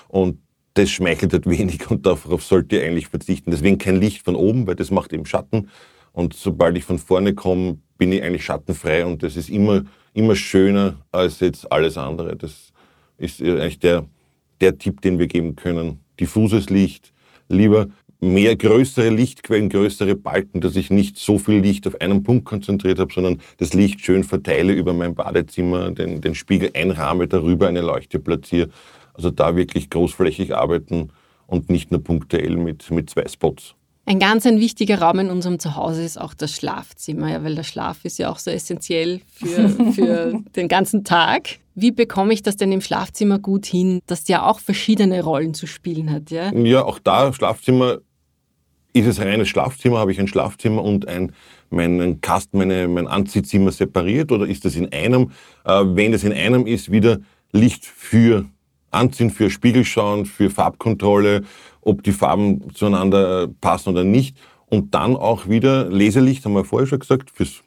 [0.09, 0.39] Und
[0.75, 3.51] das schmeichelt halt wenig und darauf sollte ihr eigentlich verzichten.
[3.51, 5.69] Deswegen kein Licht von oben, weil das macht eben Schatten.
[6.13, 10.35] Und sobald ich von vorne komme, bin ich eigentlich schattenfrei und das ist immer, immer
[10.35, 12.37] schöner als jetzt alles andere.
[12.37, 12.73] Das
[13.17, 14.07] ist eigentlich der,
[14.61, 16.01] der Tipp, den wir geben können.
[16.19, 17.13] Diffuses Licht,
[17.49, 17.89] lieber
[18.21, 22.99] mehr größere Lichtquellen, größere Balken, dass ich nicht so viel Licht auf einen Punkt konzentriert
[22.99, 27.81] habe, sondern das Licht schön verteile über mein Badezimmer, den, den Spiegel einrahme, darüber eine
[27.81, 28.69] Leuchte platziere.
[29.15, 31.11] Also da wirklich großflächig arbeiten
[31.47, 33.75] und nicht nur punktuell mit, mit zwei Spots.
[34.07, 37.63] Ein ganz ein wichtiger Raum in unserem Zuhause ist auch das Schlafzimmer, ja, weil der
[37.63, 41.59] Schlaf ist ja auch so essentiell für, für den ganzen Tag.
[41.75, 45.67] Wie bekomme ich das denn im Schlafzimmer gut hin, das ja auch verschiedene Rollen zu
[45.67, 46.31] spielen hat?
[46.31, 47.99] Ja, Ja, auch da Schlafzimmer
[48.93, 51.33] ist es reines Schlafzimmer, habe ich ein Schlafzimmer und ein,
[51.71, 55.31] meinen Kasten, meine, mein Anziehzimmer separiert oder ist das in einem?
[55.65, 57.19] Äh, wenn es in einem ist, wieder
[57.53, 58.47] Licht für
[58.91, 61.43] Anziehen, für Spiegelschauen, für Farbkontrolle,
[61.81, 64.37] ob die Farben zueinander äh, passen oder nicht.
[64.67, 67.63] Und dann auch wieder Leselicht, haben wir vorher schon gesagt, fürs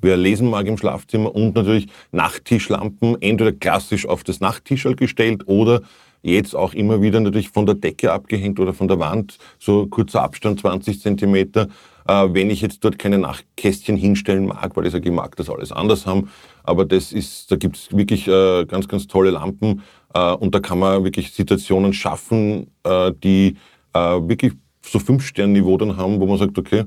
[0.00, 5.82] wer lesen mag im Schlafzimmer und natürlich Nachttischlampen, entweder klassisch auf das Nachttischel gestellt oder
[6.24, 10.22] jetzt auch immer wieder natürlich von der Decke abgehängt oder von der Wand, so kurzer
[10.22, 11.68] Abstand 20 Zentimeter.
[12.06, 15.48] Äh, wenn ich jetzt dort keine Nachtkästchen hinstellen mag, weil ich sage, ich mag das
[15.48, 16.30] alles anders haben,
[16.62, 19.82] aber das ist, da gibt es wirklich äh, ganz, ganz tolle Lampen
[20.14, 23.56] äh, und da kann man wirklich Situationen schaffen, äh, die
[23.92, 26.84] äh, wirklich so Fünf-Sterne-Niveau dann haben, wo man sagt, okay,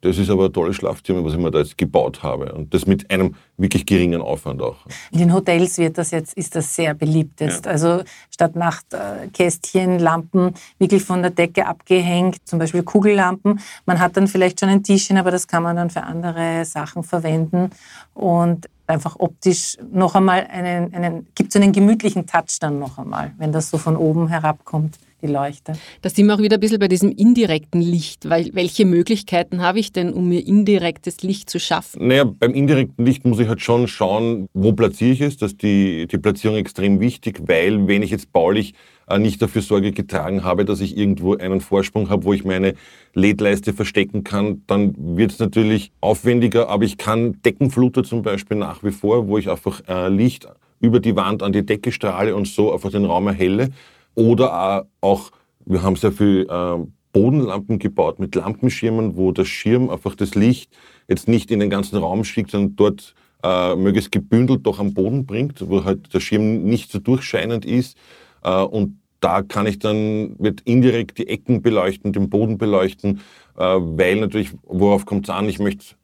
[0.00, 2.52] das ist aber ein tolles Schlafzimmer, was ich mir da jetzt gebaut habe.
[2.52, 4.76] Und das mit einem wirklich geringen Aufwand auch.
[5.10, 7.66] In den Hotels wird das jetzt, ist das sehr beliebt jetzt.
[7.66, 13.60] Also statt Nachtkästchen, Lampen wirklich von der Decke abgehängt, zum Beispiel Kugellampen.
[13.86, 17.02] Man hat dann vielleicht schon ein Tischchen, aber das kann man dann für andere Sachen
[17.02, 17.70] verwenden
[18.14, 23.32] und einfach optisch noch einmal einen, einen gibt so einen gemütlichen Touch dann noch einmal,
[23.36, 25.72] wenn das so von oben herabkommt, die Leuchte.
[26.02, 29.78] Da sind wir auch wieder ein bisschen bei diesem indirekten Licht, weil welche Möglichkeiten habe
[29.78, 32.06] ich denn, um mir indirektes Licht zu schaffen?
[32.06, 35.36] Naja, beim indirekten Licht muss ich halt schon schauen, wo platziere ich es.
[35.36, 38.74] Das ist die, die Platzierung extrem wichtig, weil wenn ich jetzt baulich
[39.08, 42.74] äh, nicht dafür Sorge getragen habe, dass ich irgendwo einen Vorsprung habe, wo ich meine
[43.14, 48.84] LED-Leiste verstecken kann, dann wird es natürlich aufwendiger, aber ich kann Deckenfluter zum Beispiel nach
[48.84, 50.46] wie vor, wo ich einfach äh, Licht
[50.80, 53.70] über die Wand an die Decke strahle und so einfach den Raum erhelle.
[54.18, 55.30] Oder auch,
[55.64, 56.76] wir haben sehr viel äh,
[57.12, 60.72] Bodenlampen gebaut mit Lampenschirmen, wo der Schirm einfach das Licht
[61.06, 65.24] jetzt nicht in den ganzen Raum schickt, sondern dort äh, möglichst gebündelt doch am Boden
[65.24, 67.96] bringt, wo halt der Schirm nicht so durchscheinend ist.
[68.42, 73.20] Äh, und da kann ich dann, wird indirekt die Ecken beleuchten, den Boden beleuchten,
[73.56, 75.48] äh, weil natürlich, worauf kommt es an?
[75.48, 75.94] Ich möchte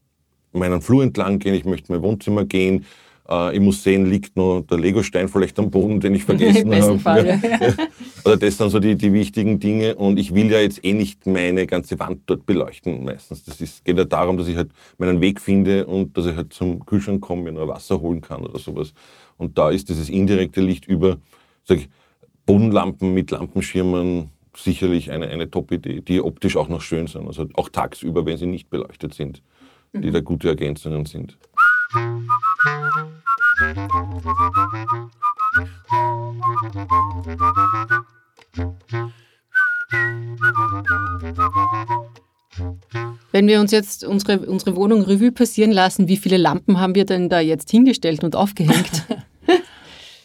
[0.52, 2.86] meinen Flur entlang gehen, ich möchte mein Wohnzimmer gehen,
[3.28, 6.98] Äh, ich muss sehen, liegt noch der Legostein vielleicht am Boden, den ich vergessen habe.
[6.98, 7.40] Fall, ja.
[8.24, 9.96] Also das sind so die, die wichtigen Dinge.
[9.96, 13.44] Und ich will ja jetzt eh nicht meine ganze Wand dort beleuchten meistens.
[13.44, 16.52] Das ist, geht ja darum, dass ich halt meinen Weg finde und dass ich halt
[16.52, 18.94] zum Kühlschrank komme, mir noch Wasser holen kann oder sowas.
[19.36, 21.18] Und da ist dieses indirekte Licht über
[21.68, 21.88] ich,
[22.46, 27.26] Bodenlampen mit Lampenschirmen sicherlich eine, eine Top-Idee, die optisch auch noch schön sind.
[27.26, 29.42] Also auch tagsüber, wenn sie nicht beleuchtet sind,
[29.92, 31.36] die da gute Ergänzungen sind.
[31.94, 32.26] Wenn
[43.46, 47.28] wir uns jetzt unsere, unsere Wohnung Revue passieren lassen, wie viele Lampen haben wir denn
[47.28, 49.04] da jetzt hingestellt und aufgehängt?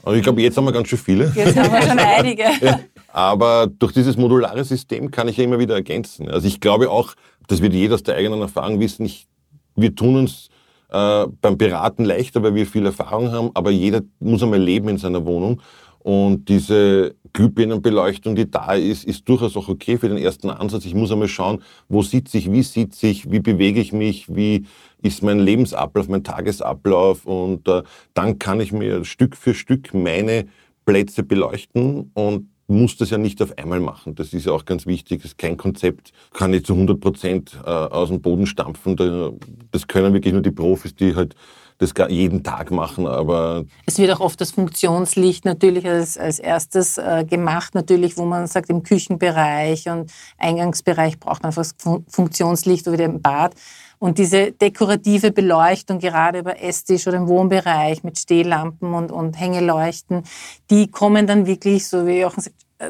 [0.02, 1.30] Also ich glaube, jetzt haben wir ganz schön viele.
[1.36, 2.46] Jetzt haben wir schon einige.
[3.10, 6.30] Aber durch dieses modulare System kann ich ja immer wieder ergänzen.
[6.30, 7.16] Also ich glaube auch,
[7.48, 9.28] das wird jeder aus der eigenen Erfahrung wissen, ich,
[9.76, 10.50] wir tun uns
[10.90, 14.98] äh, beim Beraten leichter, weil wir viel Erfahrung haben, aber jeder muss einmal leben in
[14.98, 15.62] seiner Wohnung.
[16.00, 20.86] Und diese Glühbirnenbeleuchtung, die da ist, ist durchaus auch okay für den ersten Ansatz.
[20.86, 24.66] Ich muss einmal schauen, wo sitze ich, wie sitze ich, wie bewege ich mich, wie
[25.02, 27.26] ist mein Lebensablauf, mein Tagesablauf.
[27.26, 30.48] Und äh, dann kann ich mir Stück für Stück meine
[30.86, 34.16] Plätze beleuchten und muss das ja nicht auf einmal machen.
[34.16, 35.22] Das ist ja auch ganz wichtig.
[35.22, 38.96] Das ist kein Konzept, kann ich zu 100 Prozent äh, aus dem Boden stampfen.
[39.72, 41.36] Das können wirklich nur die Profis, die halt
[41.80, 43.64] das jeden Tag machen, aber...
[43.86, 48.48] Es wird auch oft das Funktionslicht natürlich als, als erstes äh, gemacht, natürlich, wo man
[48.48, 51.76] sagt, im Küchenbereich und Eingangsbereich braucht man einfach das
[52.10, 53.56] Funktionslicht oder im Bad.
[54.00, 60.24] Und diese dekorative Beleuchtung, gerade über Esstisch oder im Wohnbereich mit Stehlampen und, und Hängeleuchten,
[60.70, 62.36] die kommen dann wirklich, so wie auch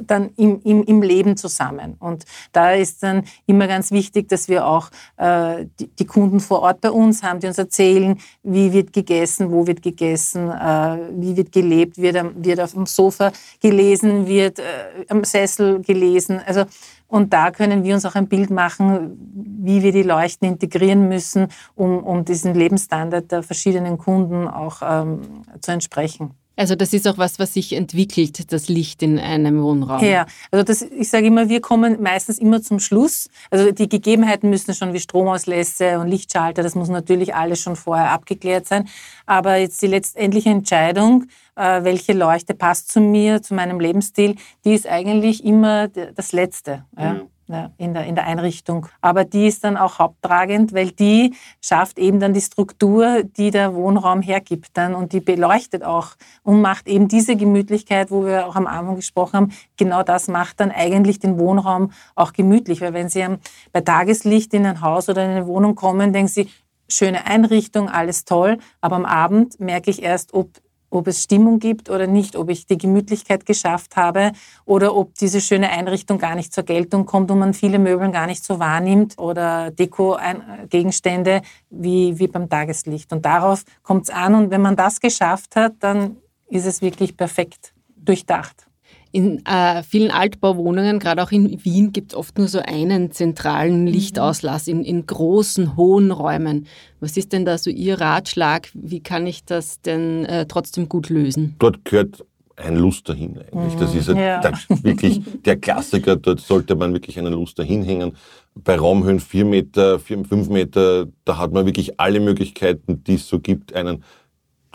[0.05, 1.95] dann im, im, im Leben zusammen.
[1.99, 6.61] Und da ist dann immer ganz wichtig, dass wir auch äh, die, die, Kunden vor
[6.61, 11.35] Ort bei uns haben, die uns erzählen, wie wird gegessen, wo wird gegessen, äh, wie
[11.35, 14.63] wird gelebt, wird, wird auf dem Sofa gelesen, wird äh,
[15.09, 16.39] am Sessel gelesen.
[16.45, 16.65] Also
[17.07, 19.17] und da können wir uns auch ein Bild machen,
[19.63, 25.43] wie wir die Leuchten integrieren müssen, um, um diesen Lebensstandard der verschiedenen Kunden auch ähm,
[25.59, 26.38] zu entsprechen.
[26.59, 30.03] Also das ist auch was, was sich entwickelt, das Licht in einem Wohnraum.
[30.03, 33.29] Ja, also das, ich sage immer, wir kommen meistens immer zum Schluss.
[33.49, 38.11] Also die Gegebenheiten müssen schon wie Stromauslässe und Lichtschalter, das muss natürlich alles schon vorher
[38.11, 38.89] abgeklärt sein.
[39.25, 44.73] Aber jetzt die letztendliche Entscheidung, äh, welche Leuchte passt zu mir, zu meinem Lebensstil, die
[44.73, 46.83] ist eigentlich immer das Letzte.
[46.97, 47.21] Ja.
[47.49, 48.87] Mhm in, der, in der Einrichtung.
[49.01, 53.73] Aber die ist dann auch haupttragend, weil die schafft eben dann die Struktur, die der
[53.73, 54.93] Wohnraum hergibt dann.
[54.93, 56.09] Und die beleuchtet auch
[56.43, 60.59] und macht eben diese Gemütlichkeit, wo wir auch am Anfang gesprochen haben, genau das macht
[60.59, 63.25] dann eigentlich den Wohnraum auch gemütlich, weil wenn Sie
[63.71, 66.49] bei Tageslicht in ein Haus oder in eine Wohnung kommen, denken Sie,
[66.87, 70.49] schöne Einrichtung, alles toll, aber am Abend merke ich erst, ob
[70.89, 74.31] ob es Stimmung gibt oder nicht, ob ich die Gemütlichkeit geschafft habe
[74.65, 78.27] oder ob diese schöne Einrichtung gar nicht zur Geltung kommt und man viele Möbel gar
[78.27, 83.11] nicht so wahrnimmt oder Deko-Gegenstände wie, wie beim Tageslicht.
[83.13, 87.15] Und darauf kommt es an und wenn man das geschafft hat, dann ist es wirklich
[87.15, 88.68] perfekt durchdacht.
[89.11, 93.81] In äh, vielen Altbauwohnungen, gerade auch in Wien, gibt es oft nur so einen zentralen
[93.81, 93.87] mhm.
[93.87, 96.67] Lichtauslass in, in großen, hohen Räumen.
[96.99, 98.69] Was ist denn da so Ihr Ratschlag?
[98.73, 101.55] Wie kann ich das denn äh, trotzdem gut lösen?
[101.57, 102.23] Dort gehört
[102.55, 103.75] ein Luster hin eigentlich.
[103.79, 104.41] Das ist ja.
[104.41, 106.15] der, wirklich der Klassiker.
[106.15, 108.15] Dort sollte man wirklich einen Luster hinhängen.
[108.53, 113.27] Bei Raumhöhen 4 Meter, 4, 5 Meter, da hat man wirklich alle Möglichkeiten, die es
[113.27, 114.03] so gibt, einen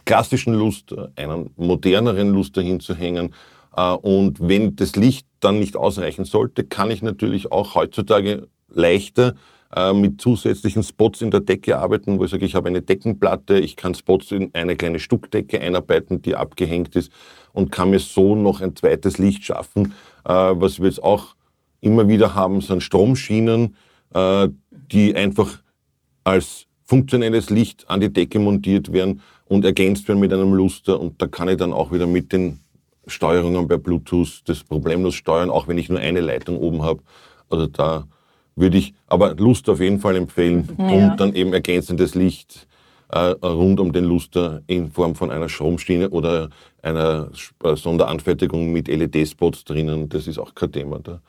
[0.07, 3.33] klassischen Luster, einen moderneren Luster hinzuhängen
[3.83, 9.35] und wenn das Licht dann nicht ausreichen sollte, kann ich natürlich auch heutzutage leichter
[9.75, 13.59] äh, mit zusätzlichen Spots in der Decke arbeiten, wo ich sage, ich habe eine Deckenplatte,
[13.59, 17.11] ich kann Spots in eine kleine Stuckdecke einarbeiten, die abgehängt ist
[17.53, 19.95] und kann mir so noch ein zweites Licht schaffen.
[20.25, 21.35] Äh, was wir jetzt auch
[21.81, 23.77] immer wieder haben, sind Stromschienen,
[24.93, 25.59] die einfach
[26.23, 31.21] als funktionelles Licht an die Decke montiert werden und ergänzt werden mit einem Luster und
[31.21, 32.61] da kann ich dann auch wieder mit den
[33.07, 37.03] Steuerungen bei Bluetooth das problemlos steuern, auch wenn ich nur eine Leitung oben habe.
[37.51, 38.07] Also da
[38.57, 40.85] würde ich aber Lust auf jeden Fall empfehlen ja.
[40.87, 42.67] und dann eben ergänzendes Licht
[43.09, 46.51] äh, rund um den Luster in Form von einer Stromschiene oder
[46.83, 47.31] einer
[47.63, 50.09] äh, Sonderanfertigung mit LED-Spots drinnen.
[50.09, 51.01] Das ist auch kein Thema.
[51.01, 51.21] Da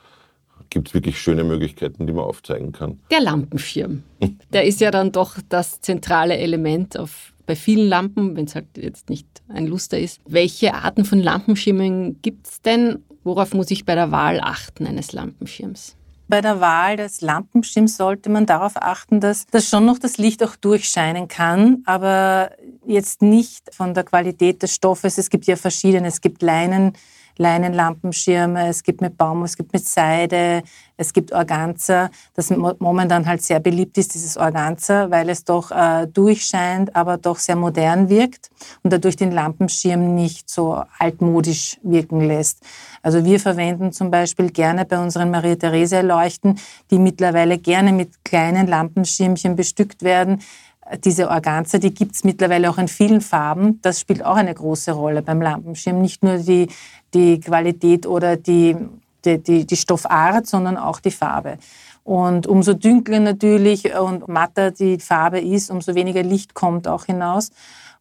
[0.70, 3.00] gibt es wirklich schöne Möglichkeiten, die man aufzeigen kann.
[3.12, 4.04] Der Lampenschirm,
[4.54, 8.78] der ist ja dann doch das zentrale Element auf bei vielen Lampen, wenn es halt
[8.78, 10.20] jetzt nicht ein Luster ist.
[10.28, 13.04] Welche Arten von Lampenschirmen gibt es denn?
[13.24, 15.96] Worauf muss ich bei der Wahl achten eines Lampenschirms?
[16.28, 20.44] Bei der Wahl des Lampenschirms sollte man darauf achten, dass, dass schon noch das Licht
[20.44, 22.52] auch durchscheinen kann, aber
[22.88, 25.20] jetzt nicht von der Qualität des Stoffes.
[25.20, 26.08] Es gibt ja verschiedene.
[26.08, 26.94] Es gibt Leinen,
[27.38, 30.64] Leinenlampenschirme, es gibt mit Baum, es gibt mit Seide,
[30.98, 32.10] es gibt Organza.
[32.34, 37.38] Das momentan halt sehr beliebt ist, dieses Organza, weil es doch äh, durchscheint, aber doch
[37.38, 38.50] sehr modern wirkt
[38.84, 42.64] und dadurch den Lampenschirm nicht so altmodisch wirken lässt.
[43.02, 49.56] Also wir verwenden zum Beispiel gerne bei unseren Maria-Theresia-Leuchten, die mittlerweile gerne mit kleinen Lampenschirmchen
[49.56, 50.42] bestückt werden,
[51.04, 53.80] diese Organza, die gibt es mittlerweile auch in vielen Farben.
[53.82, 56.02] Das spielt auch eine große Rolle beim Lampenschirm.
[56.02, 56.68] Nicht nur die,
[57.14, 58.76] die Qualität oder die,
[59.24, 61.58] die, die, die Stoffart, sondern auch die Farbe.
[62.04, 67.50] Und umso dünkler natürlich und matter die Farbe ist, umso weniger Licht kommt auch hinaus.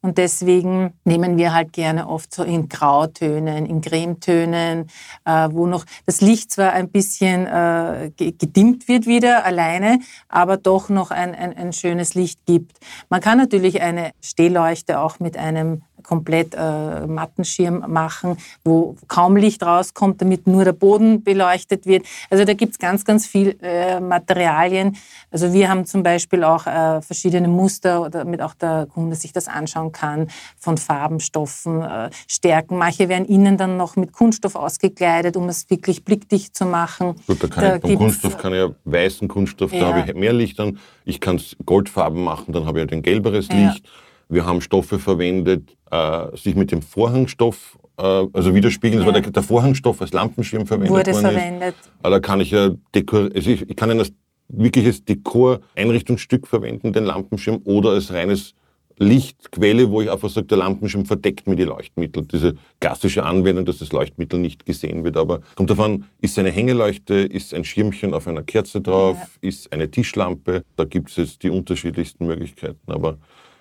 [0.04, 4.88] Und deswegen nehmen wir halt gerne oft so in Grautönen, in Cremetönen,
[5.24, 10.90] äh, wo noch das Licht zwar ein bisschen äh, gedimmt wird wieder alleine, aber doch
[10.90, 12.80] noch ein, ein, ein schönes Licht gibt.
[13.08, 19.62] Man kann natürlich eine Stehleuchte auch mit einem komplett äh, Mattenschirm machen, wo kaum Licht
[19.62, 22.06] rauskommt, damit nur der Boden beleuchtet wird.
[22.30, 24.96] Also da gibt es ganz, ganz viel äh, Materialien.
[25.30, 29.48] Also wir haben zum Beispiel auch äh, verschiedene Muster, damit auch der Kunde sich das
[29.48, 30.28] anschauen kann,
[30.58, 32.76] von Farbenstoffen, äh, Stärken.
[32.76, 37.14] Manche werden innen dann noch mit Kunststoff ausgekleidet, um es wirklich blickdicht zu machen.
[37.26, 39.80] Gut, da kann da ich, beim Kunststoff kann ich ja weißen Kunststoff, ja.
[39.80, 40.78] da habe ich mehr Licht an.
[41.06, 43.54] Ich kann es goldfarben machen, dann habe ich halt ein gelberes ja.
[43.54, 43.88] Licht.
[44.28, 49.14] Wir haben Stoffe verwendet, äh, sich mit dem Vorhangstoff äh, also widerspiegeln, das ja.
[49.14, 51.74] war der, der, Vorhangstoff als Lampenschirm verwendet Wurde worden verwendet.
[51.80, 51.90] Ist.
[52.02, 54.12] Da kann ich ja Dekor, also ich, ich kann ihn als
[54.48, 58.54] wirkliches Dekor-Einrichtungsstück verwenden, den Lampenschirm, oder als reines
[58.98, 62.24] Lichtquelle, wo ich einfach sage, der Lampenschirm verdeckt mir die Leuchtmittel.
[62.24, 65.16] Diese klassische Anwendung, dass das Leuchtmittel nicht gesehen wird.
[65.16, 69.48] Aber kommt davon, ist eine Hängeleuchte, ist ein Schirmchen auf einer Kerze drauf, ja.
[69.48, 70.64] ist eine Tischlampe.
[70.76, 72.92] Da gibt es jetzt die unterschiedlichsten Möglichkeiten.
[72.92, 73.18] Aber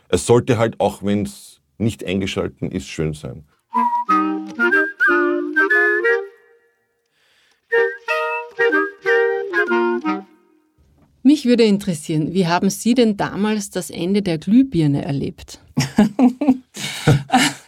[0.10, 3.46] es sollte halt, auch wenn es nicht eingeschalten ist, schön sein.
[11.44, 15.60] Mich würde interessieren, wie haben Sie denn damals das Ende der Glühbirne erlebt?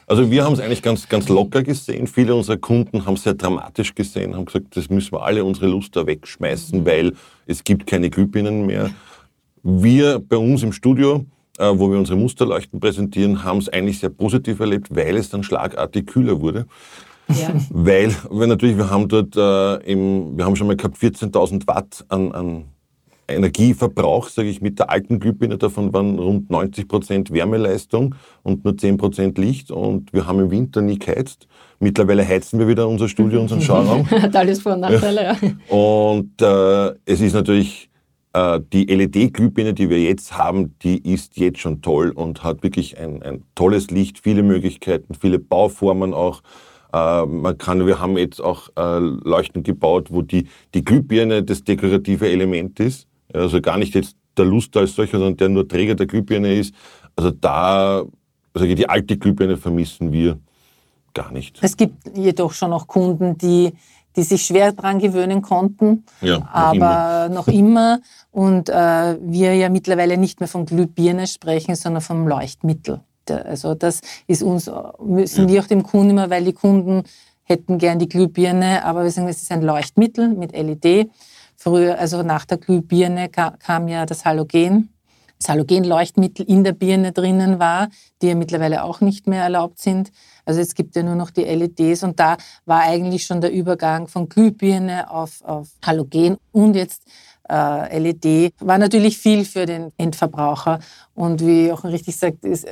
[0.07, 2.05] Also wir haben es eigentlich ganz, ganz locker gesehen.
[2.05, 5.65] Viele unserer Kunden haben es sehr dramatisch gesehen, haben gesagt, das müssen wir alle unsere
[5.65, 7.13] Luster wegschmeißen, weil
[7.47, 8.91] es gibt keine Glühbirnen mehr.
[9.63, 11.25] Wir bei uns im Studio
[11.57, 15.41] äh, wo wir unsere Musterleuchten präsentieren, haben es eigentlich sehr positiv erlebt, weil es dann
[15.41, 16.67] schlagartig kühler wurde.
[17.27, 17.51] Ja.
[17.71, 22.05] Weil, weil natürlich, wir haben dort äh, im, wir haben schon mal gehabt 14.000 Watt
[22.09, 22.65] an, an
[23.27, 25.57] Energieverbrauch, sage ich, mit der alten Glühbirne.
[25.57, 29.71] Davon waren rund 90 Prozent Wärmeleistung und nur 10 Prozent Licht.
[29.71, 31.47] Und wir haben im Winter nie geheizt.
[31.79, 34.09] Mittlerweile heizen wir wieder unser Studio, unseren Schauraum.
[34.09, 35.37] Hat alles Vor- und Nachteile, ja.
[35.75, 37.89] Und äh, es ist natürlich
[38.35, 42.97] äh, die LED-Glühbirne, die wir jetzt haben, die ist jetzt schon toll und hat wirklich
[42.97, 46.41] ein, ein tolles Licht, viele Möglichkeiten, viele Bauformen auch.
[46.93, 51.63] Äh, man kann, wir haben jetzt auch äh, Leuchten gebaut, wo die, die Glühbirne das
[51.63, 53.07] dekorative Element ist.
[53.33, 56.73] Also gar nicht jetzt der Lust als solcher, sondern der nur Träger der Glühbirne ist.
[57.15, 58.03] Also da,
[58.53, 60.39] also die alte Glühbirne vermissen wir
[61.13, 61.59] gar nicht.
[61.61, 63.73] Es gibt jedoch schon noch Kunden, die
[64.15, 67.29] die sich schwer daran gewöhnen konnten, ja, noch aber immer.
[67.35, 67.99] noch immer.
[68.31, 73.01] Und äh, wir ja mittlerweile nicht mehr von Glühbirne sprechen, sondern vom Leuchtmittel.
[73.29, 74.71] Also das ist uns,
[75.03, 75.53] müssen ja.
[75.53, 77.03] wir auch dem Kunden immer, weil die Kunden
[77.43, 81.09] hätten gern die Glühbirne, aber wir sagen, es ist ein Leuchtmittel mit LED.
[81.57, 84.89] Früher, also nach der Glühbirne kam ja das Halogen,
[85.39, 87.89] das Halogenleuchtmittel in der Birne drinnen war,
[88.21, 90.11] die ja mittlerweile auch nicht mehr erlaubt sind.
[90.45, 94.07] Also jetzt gibt ja nur noch die LEDs und da war eigentlich schon der Übergang
[94.07, 97.03] von Glühbirne auf, auf Halogen und jetzt
[97.47, 100.79] LED war natürlich viel für den Endverbraucher.
[101.13, 102.71] Und wie Jochen richtig sagt, ist, äh,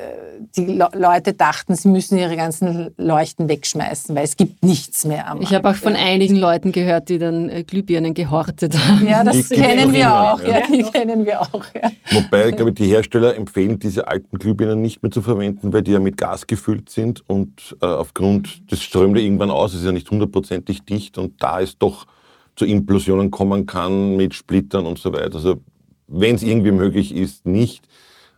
[0.58, 5.30] die Le Leute dachten, sie müssen ihre ganzen Leuchten wegschmeißen, weil es gibt nichts mehr
[5.30, 9.08] am Ich habe auch von einigen Leuten gehört, die dann äh, Glühbirnen gehortet haben.
[9.08, 10.42] Ja, das kennen wir auch.
[10.42, 10.60] Ja.
[10.60, 10.68] ja.
[10.68, 11.64] die kennen wir auch.
[11.74, 11.92] Ja.
[12.12, 15.92] Wobei, ich glaube, die Hersteller empfehlen, diese alten Glühbirnen nicht mehr zu verwenden, weil die
[15.92, 19.94] ja mit Gas gefüllt sind und äh, aufgrund, das strömt ja irgendwann aus, ist ja
[19.94, 22.08] nicht hundertprozentig dicht und da ist doch
[22.56, 25.36] zu Implosionen kommen kann mit Splittern und so weiter.
[25.36, 25.62] Also
[26.08, 27.88] wenn es irgendwie möglich ist, nicht,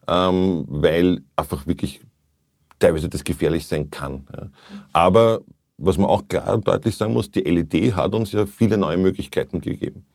[0.07, 2.01] ähm, weil einfach wirklich
[2.80, 4.28] teilweise das gefährlich sein kann.
[4.36, 4.49] Ja.
[4.93, 5.41] Aber
[5.78, 8.97] was man auch klar und deutlich sagen muss, die LED hat uns ja viele neue
[8.97, 10.05] Möglichkeiten gegeben.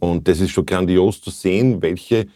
[0.00, 2.26] Und das ist schon grandios zu sehen, welche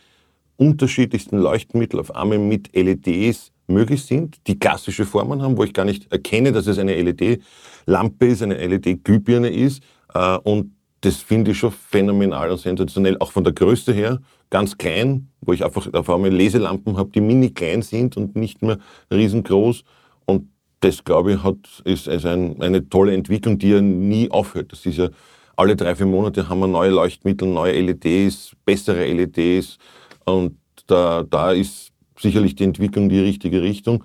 [0.57, 5.85] unterschiedlichsten Leuchtmittel auf einmal mit LEDs möglich sind, die klassische Formen haben, wo ich gar
[5.85, 9.83] nicht erkenne, dass es eine LED-Lampe ist, eine LED-Glühbirne ist
[10.15, 14.21] äh, und das finde ich schon phänomenal und sensationell, auch von der Größe her,
[14.51, 18.63] ganz klein, wo ich einfach auf einmal Leselampen habe, die mini klein sind und nicht
[18.63, 18.79] mehr
[19.13, 19.85] riesengroß.
[20.27, 24.73] Und das, glaube ich, hat, ist, ist ein, eine tolle Entwicklung, die ja nie aufhört.
[24.73, 25.09] Das ist ja,
[25.57, 29.79] alle drei, vier Monate haben wir neue Leuchtmittel, neue LEDs, bessere LEDs.
[30.25, 34.05] Und da, da ist sicherlich die Entwicklung die richtige Richtung.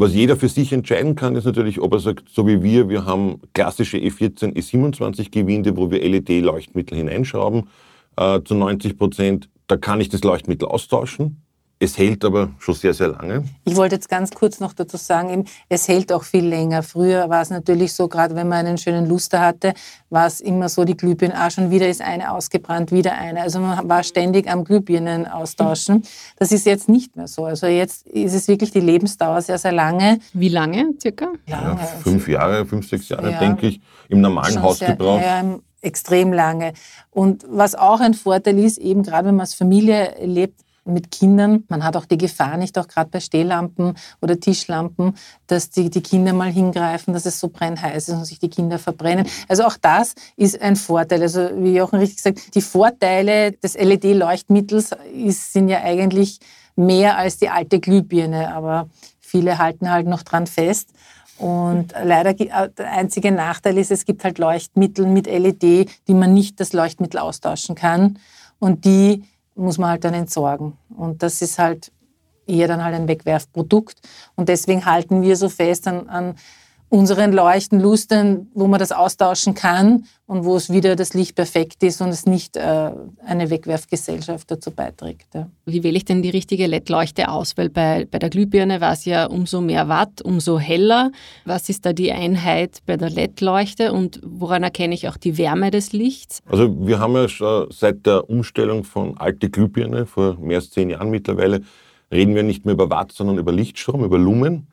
[0.00, 3.04] Was jeder für sich entscheiden kann, ist natürlich, ob er sagt, so wie wir, wir
[3.04, 7.64] haben klassische E14, E27 Gewinde, wo wir LED-Leuchtmittel hineinschrauben,
[8.16, 9.50] äh, zu 90 Prozent.
[9.66, 11.42] Da kann ich das Leuchtmittel austauschen.
[11.80, 13.44] Es hält aber schon sehr, sehr lange.
[13.64, 16.82] Ich wollte jetzt ganz kurz noch dazu sagen, es hält auch viel länger.
[16.82, 19.74] Früher war es natürlich so, gerade wenn man einen schönen Luster hatte,
[20.10, 23.42] war es immer so, die Glühbirnen, ah, schon wieder ist eine ausgebrannt, wieder eine.
[23.42, 26.02] Also man war ständig am Glühbirnen austauschen.
[26.36, 27.44] Das ist jetzt nicht mehr so.
[27.44, 30.18] Also jetzt ist es wirklich die Lebensdauer sehr, sehr lange.
[30.32, 31.28] Wie lange circa?
[31.46, 35.20] Ja, fünf Jahre, fünf, sechs Jahre, ja, denke ich, im normalen Hausgebrauch.
[35.20, 36.72] Sehr, ja, extrem lange.
[37.12, 41.64] Und was auch ein Vorteil ist, eben gerade wenn man als Familie lebt, mit Kindern.
[41.68, 45.14] Man hat auch die Gefahr nicht, auch gerade bei Stehlampen oder Tischlampen,
[45.46, 48.78] dass die, die Kinder mal hingreifen, dass es so brennheiß ist und sich die Kinder
[48.78, 49.26] verbrennen.
[49.48, 51.22] Also auch das ist ein Vorteil.
[51.22, 54.90] Also wie Jochen richtig gesagt, die Vorteile des LED-Leuchtmittels
[55.52, 56.40] sind ja eigentlich
[56.76, 58.88] mehr als die alte Glühbirne, aber
[59.20, 60.90] viele halten halt noch dran fest.
[61.38, 66.34] Und leider äh, der einzige Nachteil ist, es gibt halt Leuchtmittel mit LED, die man
[66.34, 68.18] nicht das Leuchtmittel austauschen kann
[68.58, 69.22] und die
[69.58, 70.78] muss man halt dann entsorgen.
[70.96, 71.92] Und das ist halt
[72.46, 74.00] eher dann halt ein Wegwerfprodukt.
[74.36, 76.34] Und deswegen halten wir so fest an, an
[76.90, 82.00] unseren Leuchtenlustern, wo man das austauschen kann und wo es wieder das Licht perfekt ist
[82.00, 82.90] und es nicht äh,
[83.26, 85.34] eine Wegwerfgesellschaft dazu beiträgt.
[85.34, 85.50] Ja.
[85.66, 87.56] Wie wähle ich denn die richtige LED-Leuchte aus?
[87.56, 91.12] Weil bei, bei der Glühbirne war es ja umso mehr Watt, umso heller.
[91.44, 95.70] Was ist da die Einheit bei der LED-Leuchte und woran erkenne ich auch die Wärme
[95.70, 96.40] des Lichts?
[96.46, 100.88] Also wir haben ja schon seit der Umstellung von alte Glühbirne vor mehr als zehn
[100.88, 101.62] Jahren mittlerweile,
[102.10, 104.68] reden wir nicht mehr über Watt, sondern über Lichtstrom, über Lumen.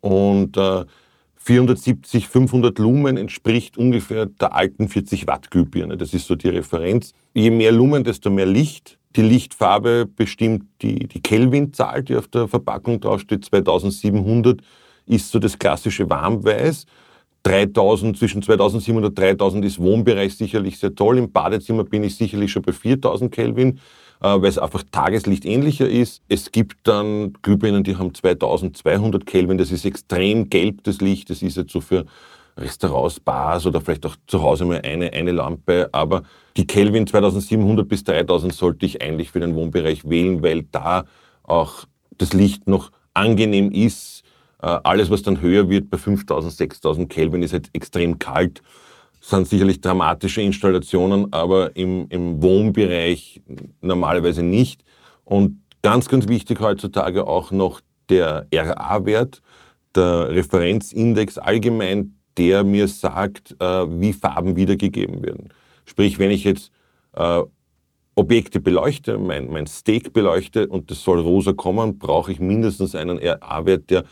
[0.00, 0.84] Und äh,
[1.42, 5.96] 470, 500 Lumen entspricht ungefähr der alten 40 Watt Glühbirne.
[5.96, 7.12] Das ist so die Referenz.
[7.32, 8.98] Je mehr Lumen, desto mehr Licht.
[9.16, 13.46] Die Lichtfarbe bestimmt die, die Kelvinzahl, die auf der Verpackung draufsteht.
[13.46, 14.60] 2700
[15.06, 16.84] ist so das klassische Warmweiß.
[17.42, 21.16] 3000, zwischen 2700 und 3000 ist Wohnbereich sicherlich sehr toll.
[21.18, 23.80] Im Badezimmer bin ich sicherlich schon bei 4000 Kelvin.
[24.22, 26.22] Äh, weil es einfach Tageslicht ähnlicher ist.
[26.28, 31.40] Es gibt dann Glühbirnen, die haben 2200 Kelvin, das ist extrem gelb, das Licht, das
[31.40, 32.04] ist jetzt so für
[32.58, 35.88] Restaurants, Bars oder vielleicht auch zu Hause mal eine, eine Lampe.
[35.92, 36.24] Aber
[36.58, 41.04] die Kelvin 2700 bis 3000 sollte ich eigentlich für den Wohnbereich wählen, weil da
[41.42, 41.86] auch
[42.18, 44.22] das Licht noch angenehm ist.
[44.60, 48.60] Äh, alles, was dann höher wird bei 5000, 6000 Kelvin, ist halt extrem kalt
[49.20, 53.42] sind sicherlich dramatische Installationen, aber im, im Wohnbereich
[53.80, 54.82] normalerweise nicht.
[55.24, 59.42] Und ganz, ganz wichtig heutzutage auch noch der RA-Wert,
[59.94, 65.50] der Referenzindex allgemein, der mir sagt, äh, wie Farben wiedergegeben werden.
[65.84, 66.70] Sprich, wenn ich jetzt
[67.14, 67.42] äh,
[68.14, 73.18] Objekte beleuchte, mein, mein Steak beleuchte und das soll rosa kommen, brauche ich mindestens einen
[73.18, 74.04] RA-Wert, der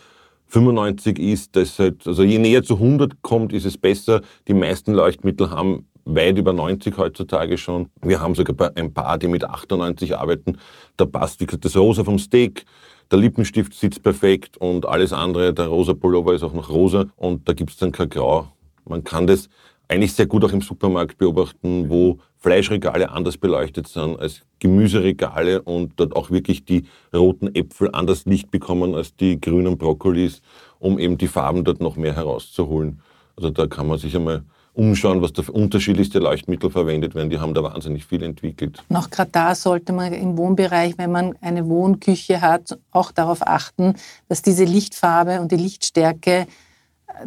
[0.48, 4.22] 95 ist, das halt, also je näher zu 100 kommt, ist es besser.
[4.48, 7.90] Die meisten Leuchtmittel haben weit über 90 heutzutage schon.
[8.02, 10.58] Wir haben sogar ein paar, die mit 98 arbeiten.
[10.96, 12.64] Da passt, wie gesagt, das Rosa vom Steak,
[13.10, 17.48] der Lippenstift sitzt perfekt und alles andere, der rosa Pullover ist auch noch rosa und
[17.48, 18.48] da gibt es dann kein Grau.
[18.84, 19.48] Man kann das
[19.88, 25.92] eigentlich sehr gut auch im Supermarkt beobachten, wo Fleischregale anders beleuchtet sind als Gemüseregale und
[25.96, 30.42] dort auch wirklich die roten Äpfel anders Licht bekommen als die grünen Brokkolis,
[30.78, 33.00] um eben die Farben dort noch mehr herauszuholen.
[33.36, 37.30] Also da kann man sich einmal umschauen, was da für unterschiedlichste Leuchtmittel verwendet werden.
[37.30, 38.84] Die haben da wahnsinnig viel entwickelt.
[38.88, 43.94] Noch gerade da sollte man im Wohnbereich, wenn man eine Wohnküche hat, auch darauf achten,
[44.28, 46.46] dass diese Lichtfarbe und die Lichtstärke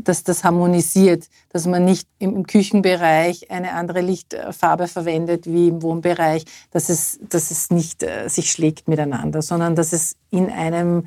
[0.03, 6.45] dass das harmonisiert, dass man nicht im Küchenbereich eine andere Lichtfarbe verwendet wie im Wohnbereich,
[6.71, 11.05] dass es, dass es nicht äh, sich schlägt miteinander, sondern dass es in einem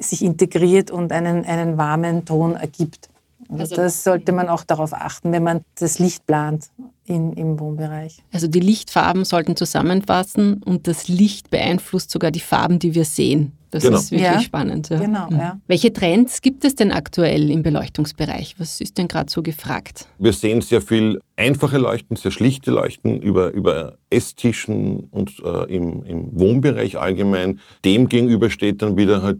[0.00, 3.08] sich integriert und einen, einen warmen Ton ergibt.
[3.48, 6.70] Also das sollte man auch darauf achten, wenn man das Licht plant
[7.06, 8.22] in, im Wohnbereich.
[8.32, 13.52] Also die Lichtfarben sollten zusammenfassen und das Licht beeinflusst sogar die Farben, die wir sehen.
[13.70, 13.98] Das genau.
[13.98, 14.40] ist wirklich ja.
[14.40, 14.88] spannend.
[14.88, 14.98] Ja.
[14.98, 15.38] Genau, mhm.
[15.38, 15.60] ja.
[15.66, 18.54] Welche Trends gibt es denn aktuell im Beleuchtungsbereich?
[18.58, 20.08] Was ist denn gerade so gefragt?
[20.18, 26.02] Wir sehen sehr viel einfache Leuchten, sehr schlichte Leuchten über, über Esstischen und äh, im,
[26.04, 27.60] im Wohnbereich allgemein.
[27.84, 29.38] Dem gegenüber steht dann wieder halt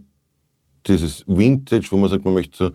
[0.87, 2.71] dieses Vintage, wo man sagt, man möchte so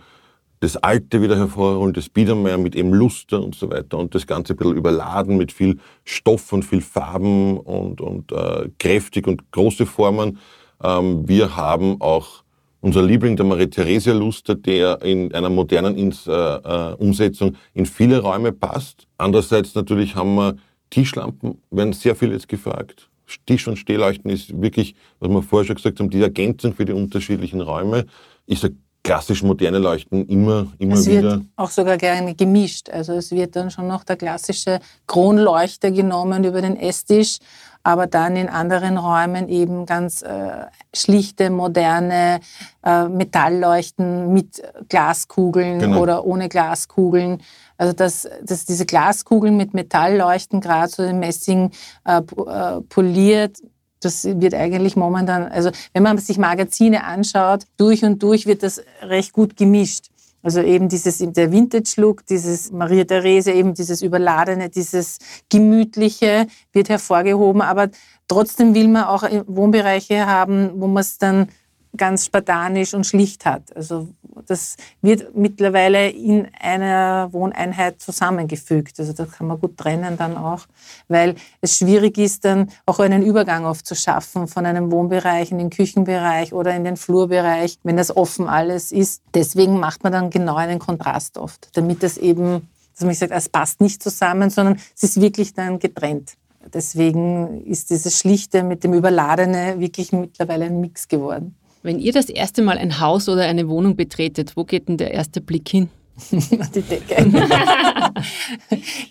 [0.65, 4.55] das Alte wieder hervorholen, das Biedermeier mit eben Luster und so weiter und das Ganze
[4.55, 9.85] ein bisschen überladen mit viel Stoff und viel Farben und, und äh, kräftig und große
[9.85, 10.39] Formen.
[10.85, 12.45] Ähm, wir haben auch
[12.81, 18.21] unser Liebling, der Marie-Theresia Luster, der in einer modernen Ins, äh, äh, Umsetzung in viele
[18.21, 19.07] Räume passt.
[19.17, 20.57] Andererseits natürlich haben wir
[20.91, 23.09] Tischlampen, werden sehr viel jetzt gefragt.
[23.47, 26.93] Tisch- und Stehleuchten ist wirklich, was wir vorher schon gesagt haben, die Ergänzung für die
[26.93, 28.05] unterschiedlichen Räume.
[28.47, 28.75] Ich sage,
[29.05, 31.23] klassisch moderne Leuchten immer, immer es wieder.
[31.23, 32.89] wird auch sogar gerne gemischt.
[32.91, 37.37] Also es wird dann schon noch der klassische Kronleuchter genommen über den Esstisch,
[37.83, 40.65] aber dann in anderen Räumen eben ganz äh,
[40.97, 42.41] schlichte, moderne
[42.83, 46.01] äh, Metallleuchten mit Glaskugeln Genau.
[46.01, 47.43] oder ohne Glaskugeln.
[47.77, 51.73] Also dass, dass diese Glaskugeln mit Metallleuchten, gerade so in Messing
[52.07, 53.59] äh, äh, poliert,
[54.05, 58.83] das wird eigentlich momentan, also wenn man sich Magazine anschaut, durch und durch wird das
[59.03, 60.11] recht gut gemischt.
[60.43, 67.63] Also eben dieses, der Vintage-Look, dieses Maria Therese, eben dieses Überladene, dieses Gemütliche wird hervorgehoben,
[67.63, 67.89] aber
[68.29, 71.49] trotzdem will man auch Wohnbereiche haben, wo man es dann
[71.97, 73.75] ganz spartanisch und schlicht hat.
[73.77, 74.09] Also
[74.47, 78.99] das wird mittlerweile in einer Wohneinheit zusammengefügt.
[78.99, 80.67] Also das kann man gut trennen dann auch,
[81.09, 85.59] weil es schwierig ist dann auch einen Übergang oft zu schaffen von einem Wohnbereich in
[85.59, 89.23] den Küchenbereich oder in den Flurbereich, wenn das offen alles ist.
[89.35, 93.49] Deswegen macht man dann genau einen Kontrast oft, damit das eben, dass man sagt, es
[93.49, 96.33] passt nicht zusammen, sondern es ist wirklich dann getrennt.
[96.73, 101.55] Deswegen ist dieses Schlichte mit dem Überladene wirklich mittlerweile ein Mix geworden.
[101.85, 105.13] Wenn ihr das erste Mal ein Haus oder eine Wohnung betretet, wo geht denn der
[105.13, 105.91] erste Blick hin?
[106.31, 107.31] die Decke.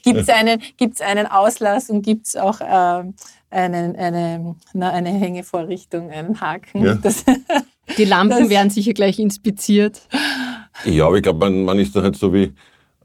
[0.04, 3.14] gibt es einen, gibt's einen Auslass und gibt es auch ähm,
[3.50, 6.84] einen, eine, na, eine Hängevorrichtung, einen Haken?
[6.84, 6.96] Ja.
[6.96, 7.24] Das,
[7.98, 10.02] Die Lampen Das- werden sicher gleich inspiziert.
[10.86, 12.54] Ja, aber ich glaube, man, man ist da halt so wie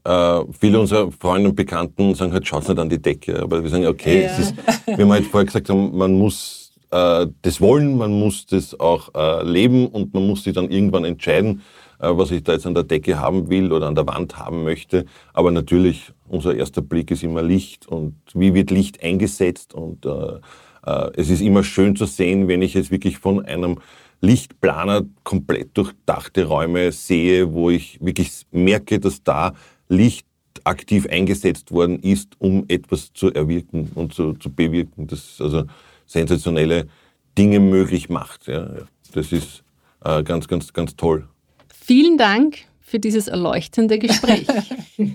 [0.05, 3.43] äh, viele unserer Freunde und Bekannten sagen halt, schaut nicht an die Decke.
[3.43, 4.31] Aber wir sagen, okay, Ja.
[4.31, 4.55] es ist,
[4.87, 9.15] wie wir halt vorher gesagt haben, man muss äh, das wollen, man muss das auch
[9.15, 11.63] äh, leben und man muss sich dann irgendwann entscheiden,
[11.99, 14.65] äh, was ich da jetzt an der Decke haben will oder an der Wand haben
[14.65, 15.05] möchte.
[15.33, 20.39] Aber natürlich, unser erster Blick ist immer Licht und wie wird Licht eingesetzt und äh,
[20.87, 23.79] äh, es ist immer schön zu sehen, wenn ich jetzt wirklich von einem
[24.21, 29.55] Lichtplaner komplett durchdachte Räume sehe, wo ich wirklich merke, dass da
[29.89, 30.27] Licht
[30.65, 35.07] aktiv eingesetzt worden ist, um etwas zu erwirken und zu, zu bewirken.
[35.07, 35.65] Das also
[36.09, 36.89] sensationelle
[37.37, 38.49] Dinge möglich macht.
[38.49, 38.69] Ja.
[39.13, 39.63] Das ist
[40.05, 41.29] äh, ganz, ganz, ganz toll.
[41.73, 44.47] Vielen Dank für dieses erleuchtende Gespräch.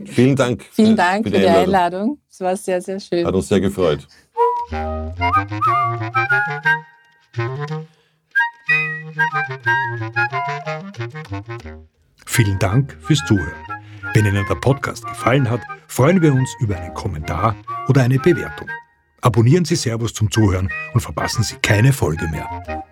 [0.06, 0.64] Vielen Dank.
[0.72, 2.20] vielen Dank für die Einladung.
[2.30, 3.26] Es war sehr, sehr schön.
[3.26, 4.08] Hat uns sehr gefreut.
[12.26, 13.54] Vielen Dank fürs Zuhören.
[14.14, 17.56] Wenn Ihnen der Podcast gefallen hat, freuen wir uns über einen Kommentar
[17.88, 18.68] oder eine Bewertung.
[19.24, 22.84] Abonnieren Sie Servus zum Zuhören und verpassen Sie keine Folge mehr.